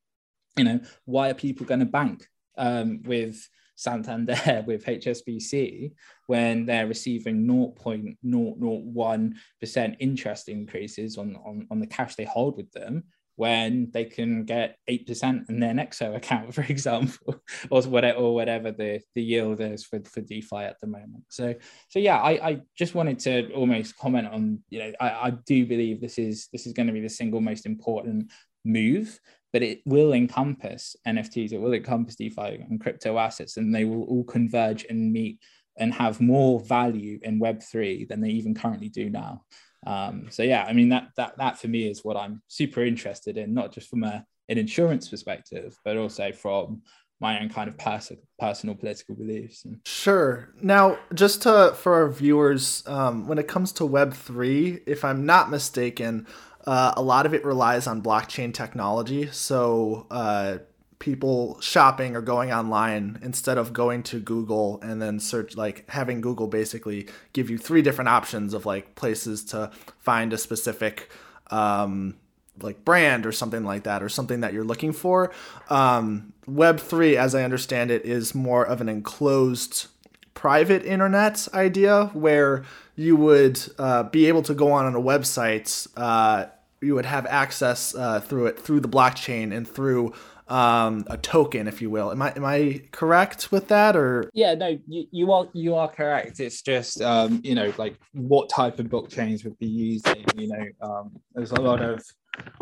you 0.56 0.64
know, 0.64 0.80
why 1.04 1.30
are 1.30 1.34
people 1.34 1.66
going 1.66 1.80
to 1.80 1.86
bank 1.86 2.26
um, 2.56 3.02
with 3.04 3.48
Santander, 3.80 4.62
with 4.66 4.84
HSBC, 4.84 5.92
when 6.26 6.66
they're 6.66 6.86
receiving 6.86 7.46
0.001% 7.46 9.96
interest 9.98 10.48
increases 10.48 11.16
on, 11.16 11.36
on, 11.44 11.66
on 11.70 11.80
the 11.80 11.86
cash 11.86 12.14
they 12.14 12.24
hold 12.24 12.56
with 12.56 12.70
them, 12.72 13.04
when 13.36 13.90
they 13.92 14.04
can 14.04 14.44
get 14.44 14.76
8% 14.88 15.48
in 15.48 15.60
their 15.60 15.72
Nexo 15.72 16.14
account, 16.14 16.54
for 16.58 16.62
example, 16.62 17.42
or 17.70 17.82
whatever, 17.84 18.18
or 18.18 18.34
whatever 18.34 18.70
the, 18.70 19.00
the 19.14 19.22
yield 19.22 19.62
is 19.62 19.82
for, 19.82 19.98
for 20.04 20.20
DeFi 20.20 20.56
at 20.56 20.78
the 20.80 20.86
moment. 20.86 21.24
So, 21.30 21.54
so 21.88 21.98
yeah, 21.98 22.18
I, 22.18 22.48
I 22.48 22.60
just 22.76 22.94
wanted 22.94 23.18
to 23.20 23.50
almost 23.52 23.96
comment 23.96 24.28
on, 24.28 24.62
you 24.68 24.80
know, 24.80 24.92
I, 25.00 25.08
I 25.08 25.30
do 25.46 25.64
believe 25.64 26.02
this 26.02 26.18
is 26.18 26.48
this 26.52 26.66
is 26.66 26.74
going 26.74 26.88
to 26.88 26.92
be 26.92 27.00
the 27.00 27.08
single 27.08 27.40
most 27.40 27.64
important 27.64 28.30
move 28.62 29.18
but 29.52 29.62
it 29.62 29.80
will 29.84 30.12
encompass 30.12 30.96
NFTs, 31.06 31.52
it 31.52 31.60
will 31.60 31.72
encompass 31.72 32.16
DeFi 32.16 32.64
and 32.68 32.80
crypto 32.80 33.18
assets, 33.18 33.56
and 33.56 33.74
they 33.74 33.84
will 33.84 34.04
all 34.04 34.24
converge 34.24 34.86
and 34.88 35.12
meet 35.12 35.38
and 35.76 35.94
have 35.94 36.20
more 36.20 36.60
value 36.60 37.18
in 37.22 37.40
Web3 37.40 38.08
than 38.08 38.20
they 38.20 38.30
even 38.30 38.54
currently 38.54 38.88
do 38.88 39.08
now. 39.10 39.44
Um, 39.86 40.26
so 40.30 40.42
yeah, 40.42 40.64
I 40.68 40.72
mean 40.72 40.90
that 40.90 41.08
that 41.16 41.38
that 41.38 41.58
for 41.58 41.68
me 41.68 41.88
is 41.88 42.04
what 42.04 42.16
I'm 42.16 42.42
super 42.48 42.84
interested 42.84 43.38
in, 43.38 43.54
not 43.54 43.72
just 43.72 43.88
from 43.88 44.04
a, 44.04 44.24
an 44.48 44.58
insurance 44.58 45.08
perspective, 45.08 45.76
but 45.84 45.96
also 45.96 46.32
from 46.32 46.82
my 47.20 47.40
own 47.40 47.50
kind 47.50 47.68
of 47.68 47.76
pers- 47.76 48.12
personal 48.38 48.74
political 48.74 49.14
beliefs. 49.14 49.66
Sure. 49.84 50.54
Now, 50.62 50.98
just 51.14 51.42
to 51.42 51.74
for 51.76 51.94
our 51.94 52.08
viewers, 52.10 52.82
um, 52.86 53.26
when 53.26 53.38
it 53.38 53.48
comes 53.48 53.72
to 53.72 53.86
Web 53.86 54.12
three, 54.12 54.80
if 54.86 55.04
I'm 55.04 55.24
not 55.24 55.50
mistaken, 55.50 56.26
uh, 56.66 56.92
a 56.96 57.02
lot 57.02 57.26
of 57.26 57.34
it 57.34 57.44
relies 57.44 57.86
on 57.86 58.02
blockchain 58.02 58.52
technology. 58.52 59.28
So 59.30 60.06
uh, 60.10 60.58
people 60.98 61.58
shopping 61.60 62.14
or 62.14 62.20
going 62.20 62.52
online 62.52 63.18
instead 63.22 63.56
of 63.56 63.72
going 63.72 64.02
to 64.02 64.20
Google 64.20 64.78
and 64.82 65.00
then 65.00 65.18
search 65.18 65.56
like 65.56 65.88
having 65.88 66.20
Google 66.20 66.46
basically 66.46 67.08
give 67.32 67.48
you 67.48 67.56
three 67.58 67.82
different 67.82 68.08
options 68.08 68.52
of 68.54 68.66
like 68.66 68.94
places 68.94 69.44
to 69.46 69.70
find 69.98 70.32
a 70.32 70.38
specific 70.38 71.10
um, 71.50 72.16
like 72.60 72.84
brand 72.84 73.24
or 73.24 73.32
something 73.32 73.64
like 73.64 73.84
that 73.84 74.02
or 74.02 74.10
something 74.10 74.40
that 74.40 74.52
you're 74.52 74.64
looking 74.64 74.92
for. 74.92 75.32
Um, 75.70 76.34
Web 76.46 76.80
three, 76.80 77.16
as 77.16 77.34
I 77.34 77.44
understand 77.44 77.90
it, 77.90 78.04
is 78.04 78.34
more 78.34 78.64
of 78.66 78.80
an 78.80 78.88
enclosed 78.88 79.86
private 80.34 80.84
internet 80.84 81.48
idea 81.54 82.06
where 82.12 82.64
you 83.00 83.16
would 83.16 83.58
uh, 83.78 84.02
be 84.02 84.26
able 84.26 84.42
to 84.42 84.52
go 84.52 84.72
on, 84.72 84.84
on 84.84 84.94
a 84.94 85.00
website. 85.00 85.88
Uh, 85.96 86.46
you 86.82 86.94
would 86.94 87.06
have 87.06 87.24
access 87.26 87.94
uh, 87.94 88.20
through 88.20 88.46
it 88.46 88.60
through 88.60 88.80
the 88.80 88.88
blockchain 88.88 89.56
and 89.56 89.66
through 89.66 90.12
um, 90.48 91.04
a 91.06 91.16
token, 91.16 91.66
if 91.66 91.80
you 91.80 91.88
will. 91.88 92.10
Am 92.10 92.20
I 92.20 92.32
am 92.36 92.44
I 92.44 92.82
correct 92.90 93.50
with 93.50 93.68
that, 93.68 93.96
or? 93.96 94.30
Yeah, 94.34 94.54
no, 94.54 94.78
you, 94.86 95.06
you 95.10 95.32
are 95.32 95.48
you 95.54 95.76
are 95.76 95.88
correct. 95.88 96.40
It's 96.40 96.60
just 96.60 97.00
um, 97.00 97.40
you 97.42 97.54
know 97.54 97.72
like 97.78 97.96
what 98.12 98.50
type 98.50 98.78
of 98.78 98.86
blockchains 98.86 99.44
would 99.44 99.58
be 99.58 99.66
using. 99.66 100.22
You 100.36 100.48
know, 100.48 100.66
um, 100.82 101.12
there's 101.34 101.52
a 101.52 101.60
lot 101.60 101.80
of 101.80 102.04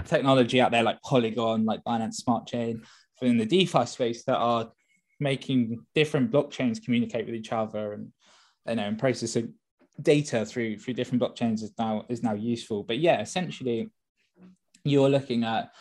technology 0.05 0.61
out 0.61 0.71
there 0.71 0.85
like 0.85 1.03
Polygon, 1.03 1.65
like 1.65 1.83
Binance 1.83 2.15
Smart 2.15 2.47
Chain, 2.47 2.83
in 3.23 3.39
the 3.39 3.47
DeFi 3.47 3.87
space 3.87 4.23
that 4.25 4.37
are 4.37 4.71
making 5.19 5.85
different 5.97 6.31
blockchains 6.31 6.81
communicate 6.81 7.27
with 7.27 7.35
each 7.35 7.53
other 7.53 7.93
and 7.95 8.13
you 8.69 8.77
know 8.77 8.85
and 8.85 9.01
processing 9.01 9.55
data 10.01 10.45
through 10.45 10.79
through 10.79 10.95
different 10.95 11.23
blockchains 11.23 11.63
is 11.63 11.73
now 11.79 12.05
is 12.09 12.23
now 12.23 12.35
useful. 12.35 12.83
But 12.83 12.99
yeah, 12.99 13.21
essentially, 13.21 13.91
you're 14.85 15.09
looking 15.09 15.45
at 15.45 15.73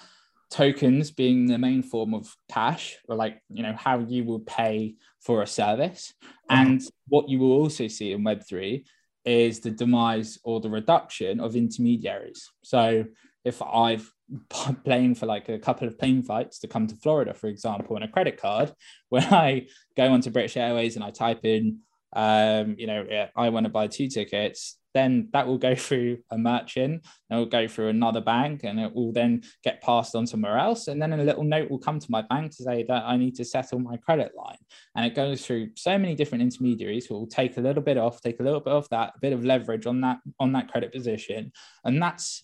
tokens 0.49 1.12
being 1.12 1.45
the 1.45 1.58
main 1.58 1.84
form 1.84 2.13
of 2.13 2.34
cash 2.49 2.97
or 3.10 3.15
like 3.15 3.41
you 3.49 3.63
know 3.63 3.73
how 3.73 3.99
you 3.99 4.23
will 4.23 4.39
pay 4.39 4.95
for 5.19 5.41
a 5.41 5.47
service 5.47 6.13
uh-huh. 6.23 6.62
and 6.62 6.82
what 7.08 7.27
you 7.27 7.38
will 7.39 7.51
also 7.51 7.88
see 7.88 8.13
in 8.13 8.21
web3 8.21 8.84
is 9.25 9.60
the 9.60 9.71
demise 9.71 10.39
or 10.43 10.62
the 10.62 10.69
reduction 10.69 11.41
of 11.41 11.58
intermediaries 11.58 12.49
so 12.63 13.03
if 13.43 13.62
i've 13.62 14.10
playing 14.86 15.15
for 15.15 15.25
like 15.25 15.49
a 15.49 15.60
couple 15.60 15.86
of 15.86 15.99
plane 15.99 16.23
flights 16.23 16.60
to 16.60 16.67
come 16.67 16.88
to 16.88 16.95
florida 16.95 17.34
for 17.34 17.47
example 17.47 17.97
on 17.97 18.03
a 18.03 18.08
credit 18.08 18.39
card 18.39 18.71
when 19.10 19.23
i 19.25 19.65
go 19.97 20.12
onto 20.13 20.30
british 20.30 20.56
airways 20.56 20.95
and 20.95 21.03
i 21.03 21.12
type 21.12 21.43
in 21.43 21.80
um, 22.15 22.76
you 22.78 22.88
know 22.88 23.06
i 23.36 23.50
want 23.50 23.65
to 23.65 23.70
buy 23.70 23.88
two 23.88 24.08
tickets 24.08 24.78
then 24.98 25.30
that 25.32 25.46
will 25.46 25.58
go 25.58 25.76
through 25.86 26.17
a 26.32 26.38
merchant, 26.38 27.06
it 27.30 27.36
will 27.36 27.46
go 27.46 27.67
through 27.67 27.89
another 27.89 28.22
bank, 28.22 28.63
and 28.63 28.80
it 28.80 28.93
will 28.93 29.13
then 29.13 29.43
get 29.63 29.82
passed 29.82 30.15
on 30.15 30.26
somewhere 30.26 30.58
else. 30.58 30.88
And 30.88 31.02
then 31.02 31.13
a 31.13 31.17
little 31.17 31.43
note 31.43 31.70
will 31.70 31.80
come 31.80 32.00
to 32.00 32.12
my 32.12 32.24
bank 32.24 32.56
to 32.58 32.63
say 32.63 32.84
that 32.88 33.04
I 33.06 33.15
need 33.15 33.36
to 33.36 33.46
settle 33.46 33.80
my 33.80 33.98
credit 33.98 34.32
line. 34.36 34.58
And 34.96 35.06
it 35.06 35.15
goes 35.15 35.46
through 35.46 35.70
so 35.76 35.98
many 35.98 36.15
different 36.15 36.41
intermediaries 36.41 37.06
who 37.06 37.13
will 37.13 37.28
take 37.28 37.58
a 37.58 37.62
little 37.62 37.84
bit 37.84 37.98
off, 37.98 38.22
take 38.22 38.39
a 38.39 38.43
little 38.43 38.60
bit 38.60 38.74
of 38.74 38.89
that, 38.89 39.13
a 39.15 39.20
bit 39.20 39.34
of 39.34 39.46
leverage 39.46 39.86
on 39.86 40.02
that 40.02 40.17
on 40.39 40.52
that 40.54 40.72
credit 40.72 40.91
position, 40.91 41.52
and 41.84 42.02
that's 42.02 42.43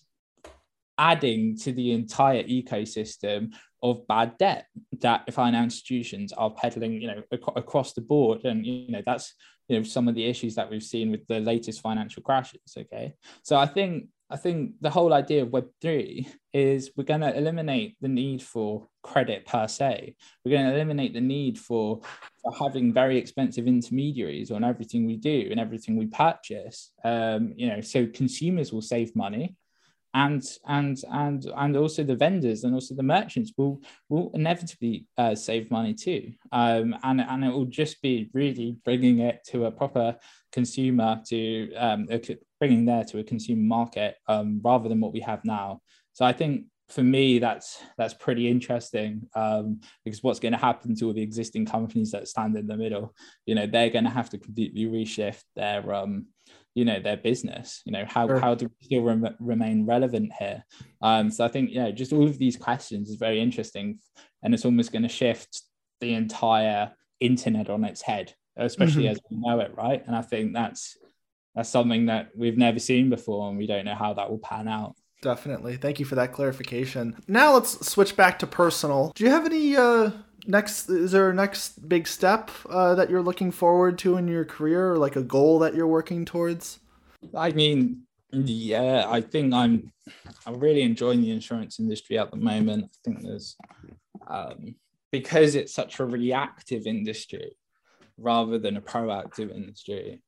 adding 0.96 1.56
to 1.56 1.72
the 1.72 1.90
entire 1.90 2.44
ecosystem 2.44 3.52
of 3.82 4.06
bad 4.06 4.38
debt 4.38 4.66
that 5.00 5.30
financial 5.34 5.64
institutions 5.64 6.32
are 6.32 6.50
peddling, 6.50 7.02
you 7.02 7.08
know, 7.08 7.22
ac- 7.32 7.42
across 7.56 7.92
the 7.92 8.00
board. 8.00 8.44
And 8.44 8.64
you 8.64 8.90
know, 8.92 9.02
that's 9.04 9.34
you 9.68 9.78
know 9.78 9.82
some 9.82 10.08
of 10.08 10.14
the 10.14 10.24
issues 10.24 10.54
that 10.54 10.70
we've 10.70 10.82
seen 10.82 11.10
with 11.10 11.26
the 11.26 11.40
latest 11.40 11.80
financial 11.80 12.22
crashes. 12.22 12.60
Okay, 12.76 13.14
so 13.42 13.56
I 13.56 13.66
think 13.66 14.08
I 14.30 14.36
think 14.36 14.72
the 14.80 14.90
whole 14.90 15.12
idea 15.12 15.42
of 15.42 15.50
Web 15.50 15.68
three 15.80 16.26
is 16.52 16.90
we're 16.96 17.04
going 17.04 17.20
to 17.20 17.36
eliminate 17.36 17.96
the 18.00 18.08
need 18.08 18.42
for 18.42 18.88
credit 19.02 19.44
per 19.46 19.68
se. 19.68 20.14
We're 20.44 20.52
going 20.52 20.66
to 20.66 20.74
eliminate 20.74 21.12
the 21.12 21.20
need 21.20 21.58
for, 21.58 22.00
for 22.42 22.52
having 22.58 22.92
very 22.92 23.18
expensive 23.18 23.66
intermediaries 23.66 24.50
on 24.50 24.64
everything 24.64 25.06
we 25.06 25.16
do 25.16 25.48
and 25.50 25.60
everything 25.60 25.96
we 25.96 26.06
purchase. 26.06 26.90
Um, 27.04 27.52
you 27.54 27.68
know, 27.68 27.80
so 27.80 28.06
consumers 28.06 28.72
will 28.72 28.82
save 28.82 29.14
money 29.14 29.56
and 30.14 30.42
and 30.66 30.98
and 31.10 31.46
and 31.56 31.76
also 31.76 32.04
the 32.04 32.14
vendors 32.14 32.64
and 32.64 32.72
also 32.72 32.94
the 32.94 33.02
merchants 33.02 33.52
will 33.56 33.82
will 34.08 34.30
inevitably 34.34 35.06
uh, 35.18 35.34
save 35.34 35.70
money 35.70 35.92
too. 35.92 36.32
Um, 36.52 36.96
and 37.02 37.20
and 37.20 37.44
it 37.44 37.52
will 37.52 37.66
just 37.66 38.00
be 38.00 38.30
really 38.32 38.76
bringing 38.84 39.18
it 39.18 39.44
to 39.48 39.66
a 39.66 39.70
proper 39.70 40.16
consumer 40.52 41.20
to 41.26 41.74
um, 41.74 42.06
bringing 42.60 42.84
there 42.84 43.04
to 43.04 43.18
a 43.18 43.24
consumer 43.24 43.62
market 43.62 44.16
um, 44.28 44.60
rather 44.64 44.88
than 44.88 45.00
what 45.00 45.12
we 45.12 45.20
have 45.20 45.44
now. 45.44 45.80
So 46.12 46.24
i 46.24 46.32
think 46.32 46.66
for 46.88 47.02
me 47.02 47.38
that's 47.38 47.80
that's 47.96 48.14
pretty 48.14 48.48
interesting 48.48 49.26
um, 49.34 49.80
because 50.04 50.22
what's 50.22 50.40
going 50.40 50.52
to 50.52 50.58
happen 50.58 50.94
to 50.94 51.06
all 51.06 51.12
the 51.12 51.22
existing 51.22 51.64
companies 51.64 52.10
that 52.10 52.28
stand 52.28 52.56
in 52.56 52.66
the 52.66 52.76
middle 52.76 53.14
you 53.46 53.54
know 53.54 53.66
they're 53.66 53.90
going 53.90 54.04
to 54.04 54.10
have 54.10 54.28
to 54.30 54.38
completely 54.38 54.84
reshift 54.84 55.42
their 55.56 55.94
um, 55.94 56.26
you 56.74 56.84
know 56.84 57.00
their 57.00 57.16
business 57.16 57.82
you 57.84 57.92
know 57.92 58.04
how, 58.06 58.26
sure. 58.26 58.38
how 58.38 58.54
do 58.54 58.66
we 58.66 58.86
still 58.86 59.02
rem- 59.02 59.36
remain 59.38 59.86
relevant 59.86 60.32
here 60.38 60.64
um 61.02 61.30
so 61.30 61.44
i 61.44 61.48
think 61.48 61.70
yeah 61.72 61.90
just 61.90 62.12
all 62.12 62.26
of 62.26 62.38
these 62.38 62.56
questions 62.56 63.08
is 63.08 63.16
very 63.16 63.40
interesting 63.40 63.98
and 64.42 64.52
it's 64.52 64.64
almost 64.64 64.92
going 64.92 65.02
to 65.02 65.08
shift 65.08 65.62
the 66.00 66.14
entire 66.14 66.92
internet 67.20 67.70
on 67.70 67.84
its 67.84 68.02
head 68.02 68.34
especially 68.56 69.04
mm-hmm. 69.04 69.12
as 69.12 69.20
we 69.30 69.36
know 69.36 69.60
it 69.60 69.72
right 69.76 70.04
and 70.06 70.16
i 70.16 70.22
think 70.22 70.52
that's 70.52 70.96
that's 71.54 71.68
something 71.68 72.06
that 72.06 72.30
we've 72.36 72.58
never 72.58 72.78
seen 72.78 73.08
before 73.08 73.48
and 73.48 73.56
we 73.56 73.66
don't 73.66 73.84
know 73.84 73.94
how 73.94 74.12
that 74.12 74.28
will 74.28 74.38
pan 74.38 74.68
out 74.68 74.96
definitely. 75.24 75.76
Thank 75.76 75.98
you 75.98 76.04
for 76.04 76.14
that 76.14 76.32
clarification. 76.32 77.16
Now 77.26 77.54
let's 77.54 77.84
switch 77.86 78.14
back 78.14 78.38
to 78.40 78.46
personal. 78.46 79.10
Do 79.16 79.24
you 79.24 79.30
have 79.30 79.46
any 79.46 79.74
uh 79.74 80.10
next 80.46 80.88
is 80.90 81.10
there 81.10 81.30
a 81.30 81.34
next 81.34 81.88
big 81.88 82.06
step 82.06 82.50
uh, 82.68 82.94
that 82.94 83.08
you're 83.10 83.22
looking 83.22 83.50
forward 83.50 83.98
to 83.98 84.18
in 84.18 84.28
your 84.28 84.44
career 84.44 84.92
or 84.92 84.98
like 84.98 85.16
a 85.16 85.22
goal 85.22 85.58
that 85.60 85.74
you're 85.74 85.88
working 85.88 86.24
towards? 86.24 86.78
I 87.34 87.50
mean 87.50 88.02
yeah 88.36 89.04
i 89.08 89.20
think 89.20 89.54
i'm 89.54 89.92
i'm 90.44 90.58
really 90.58 90.82
enjoying 90.82 91.22
the 91.22 91.30
insurance 91.30 91.78
industry 91.80 92.18
at 92.18 92.30
the 92.30 92.36
moment. 92.36 92.84
I 92.84 92.98
think 93.04 93.22
there's 93.22 93.56
um, 94.26 94.74
because 95.10 95.54
it's 95.54 95.72
such 95.72 96.00
a 96.00 96.04
reactive 96.04 96.86
industry 96.86 97.56
rather 98.18 98.58
than 98.58 98.76
a 98.76 98.80
proactive 98.80 99.54
industry 99.54 100.20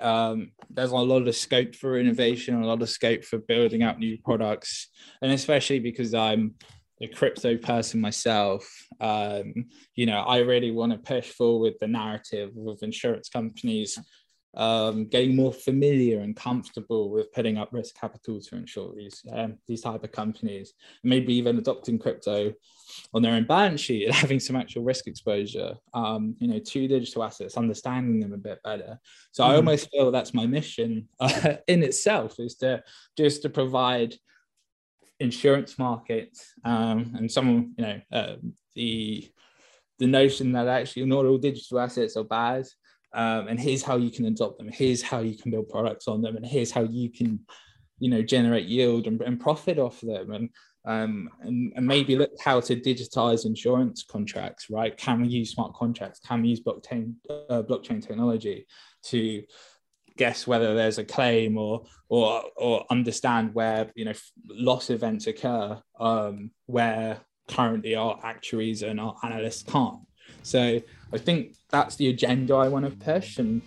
um, 0.00 0.52
there's 0.70 0.90
a 0.90 0.96
lot 0.96 1.28
of 1.28 1.36
scope 1.36 1.74
for 1.74 1.98
innovation 1.98 2.62
a 2.62 2.66
lot 2.66 2.82
of 2.82 2.88
scope 2.88 3.24
for 3.24 3.38
building 3.38 3.82
out 3.82 3.98
new 3.98 4.16
products. 4.24 4.88
And 5.20 5.32
especially 5.32 5.80
because 5.80 6.14
i'm 6.14 6.54
a 7.02 7.08
crypto 7.08 7.56
person 7.56 8.00
myself, 8.00 8.64
um, 9.00 9.52
you 9.96 10.06
know, 10.06 10.20
I 10.20 10.38
really 10.38 10.70
want 10.70 10.92
to 10.92 10.98
push 10.98 11.30
forward 11.30 11.74
the 11.80 11.88
narrative 11.88 12.50
of 12.66 12.78
insurance 12.82 13.28
companies 13.28 13.98
um, 14.54 15.06
getting 15.06 15.34
more 15.34 15.52
familiar 15.52 16.20
and 16.20 16.36
comfortable 16.36 17.10
with 17.10 17.32
putting 17.32 17.56
up 17.56 17.72
risk 17.72 17.98
capital 17.98 18.40
to 18.40 18.56
insure 18.56 18.94
these 18.94 19.22
um, 19.32 19.56
these 19.66 19.80
type 19.80 20.04
of 20.04 20.12
companies, 20.12 20.74
maybe 21.02 21.34
even 21.34 21.58
adopting 21.58 21.98
crypto 21.98 22.52
on 23.14 23.22
their 23.22 23.34
own 23.34 23.44
balance 23.44 23.80
sheet 23.80 24.06
and 24.06 24.14
having 24.24 24.40
some 24.40 24.56
actual 24.56 24.82
risk 24.82 25.06
exposure, 25.06 25.74
um, 25.94 26.36
you 26.38 26.48
know, 26.48 26.58
to 26.58 26.88
digital 26.88 27.24
assets, 27.24 27.56
understanding 27.56 28.20
them 28.20 28.34
a 28.34 28.38
bit 28.38 28.62
better. 28.62 28.98
So 29.32 29.44
mm. 29.44 29.48
I 29.48 29.56
almost 29.56 29.90
feel 29.90 30.10
that's 30.10 30.34
my 30.34 30.46
mission 30.46 31.08
uh, 31.18 31.54
in 31.66 31.82
itself 31.82 32.38
is 32.38 32.56
to 32.56 32.82
just 33.16 33.42
to 33.42 33.48
provide 33.48 34.14
insurance 35.20 35.78
market 35.78 36.36
um, 36.64 37.14
and 37.16 37.30
some 37.30 37.74
you 37.78 37.84
know 37.84 38.00
uh, 38.12 38.34
the 38.74 39.30
the 39.98 40.06
notion 40.06 40.52
that 40.52 40.66
actually 40.66 41.04
not 41.04 41.24
all 41.24 41.38
digital 41.38 41.78
assets 41.78 42.16
are 42.16 42.24
bad 42.24 42.64
um, 43.14 43.48
and 43.48 43.60
here's 43.60 43.82
how 43.82 43.96
you 43.96 44.10
can 44.10 44.26
adopt 44.26 44.58
them. 44.58 44.68
Here's 44.68 45.02
how 45.02 45.20
you 45.20 45.36
can 45.36 45.50
build 45.50 45.68
products 45.68 46.08
on 46.08 46.22
them. 46.22 46.36
And 46.36 46.46
here's 46.46 46.70
how 46.70 46.82
you 46.82 47.10
can 47.10 47.40
you 47.98 48.10
know 48.10 48.22
generate 48.22 48.66
yield 48.66 49.06
and, 49.06 49.20
and 49.22 49.40
profit 49.40 49.78
off 49.78 50.00
them. 50.00 50.32
And 50.32 50.50
um, 50.84 51.28
and, 51.42 51.72
and, 51.76 51.86
maybe 51.86 52.16
look 52.16 52.32
how 52.40 52.58
to 52.58 52.74
digitize 52.74 53.46
insurance 53.46 54.02
contracts 54.02 54.66
right? 54.68 54.96
Can 54.96 55.22
we 55.22 55.28
use 55.28 55.52
smart 55.52 55.74
contracts? 55.74 56.18
Can 56.18 56.42
we 56.42 56.48
use 56.48 56.60
blockchain 56.60 57.14
uh, 57.30 57.62
blockchain 57.62 58.04
technology 58.04 58.66
to 59.04 59.44
guess 60.16 60.46
whether 60.46 60.74
there's 60.74 60.98
a 60.98 61.04
claim 61.04 61.56
or 61.56 61.84
or 62.08 62.42
or 62.56 62.84
understand 62.90 63.54
where 63.54 63.92
you 63.94 64.04
know 64.04 64.12
loss 64.48 64.90
events 64.90 65.28
occur 65.28 65.80
um, 66.00 66.50
where 66.66 67.20
currently 67.48 67.94
our 67.94 68.18
actuaries 68.24 68.82
and 68.82 69.00
our 69.00 69.14
analysts 69.22 69.62
can't. 69.62 70.00
So 70.42 70.80
I 71.12 71.18
think 71.18 71.54
that's 71.70 71.96
the 71.96 72.08
agenda 72.08 72.54
I 72.54 72.68
want 72.68 72.84
to 72.84 73.04
push, 73.04 73.38
and 73.38 73.62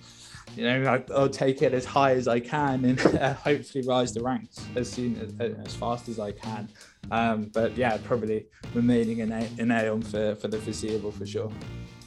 you 0.55 0.63
know, 0.63 1.03
I'll 1.13 1.29
take 1.29 1.61
it 1.61 1.73
as 1.73 1.85
high 1.85 2.11
as 2.11 2.27
I 2.27 2.39
can 2.39 2.85
and 2.85 2.99
uh, 3.19 3.33
hopefully 3.33 3.85
rise 3.85 4.13
the 4.13 4.21
ranks 4.21 4.63
as 4.75 4.89
soon 4.89 5.17
as, 5.17 5.57
as 5.67 5.75
fast 5.75 6.07
as 6.07 6.19
I 6.19 6.31
can. 6.31 6.69
Um, 7.11 7.51
but 7.53 7.75
yeah, 7.77 7.97
probably 8.03 8.45
remaining 8.73 9.19
in, 9.19 9.31
a- 9.31 9.49
in 9.57 9.71
Aon 9.71 10.01
for, 10.01 10.35
for 10.35 10.47
the 10.47 10.57
foreseeable 10.57 11.11
for 11.11 11.25
sure. 11.25 11.51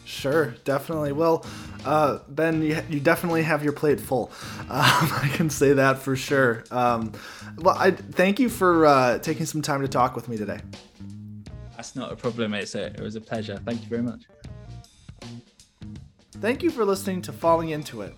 Sure, 0.05 0.55
definitely. 0.65 1.13
Well, 1.13 1.45
uh, 1.85 2.21
Ben, 2.29 2.63
you, 2.63 2.81
you 2.89 2.99
definitely 2.99 3.43
have 3.43 3.63
your 3.63 3.75
plate 3.75 4.01
full. 4.01 4.33
Um, 4.61 4.69
I 4.71 5.31
can 5.33 5.49
say 5.49 5.73
that 5.73 5.99
for 5.99 6.15
sure. 6.15 6.63
Um, 6.71 7.13
well, 7.57 7.75
I 7.79 7.91
thank 7.91 8.39
you 8.39 8.51
for 8.51 8.85
uh, 8.85 9.19
taking 9.19 9.47
some 9.47 9.63
time 9.63 9.81
to 9.81 9.89
talk 9.89 10.15
with 10.15 10.29
me 10.29 10.37
today. 10.37 10.61
That's 11.75 11.97
not 11.97 12.13
a 12.13 12.17
problem. 12.17 12.53
A, 12.53 12.59
it 12.59 13.01
was 13.01 13.17
a 13.17 13.21
pleasure. 13.21 13.59
Thank 13.65 13.83
you 13.83 13.89
very 13.89 14.03
much. 14.03 14.25
Thank 16.41 16.63
you 16.63 16.71
for 16.71 16.85
listening 16.85 17.21
to 17.23 17.33
Falling 17.33 17.71
Into 17.71 18.03
It. 18.03 18.15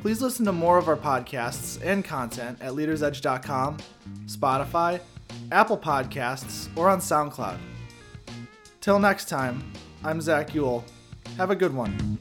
Please 0.00 0.22
listen 0.22 0.46
to 0.46 0.52
more 0.52 0.78
of 0.78 0.88
our 0.88 0.96
podcasts 0.96 1.78
and 1.84 2.02
content 2.02 2.56
at 2.62 2.72
leadersedge.com, 2.72 3.76
Spotify, 4.24 5.00
Apple 5.52 5.76
Podcasts, 5.76 6.68
or 6.76 6.88
on 6.88 6.98
SoundCloud. 6.98 7.58
Till 8.80 8.98
next 8.98 9.28
time, 9.28 9.70
I'm 10.02 10.22
Zach 10.22 10.54
Ewell. 10.54 10.82
Have 11.36 11.50
a 11.50 11.56
good 11.56 11.74
one. 11.74 12.18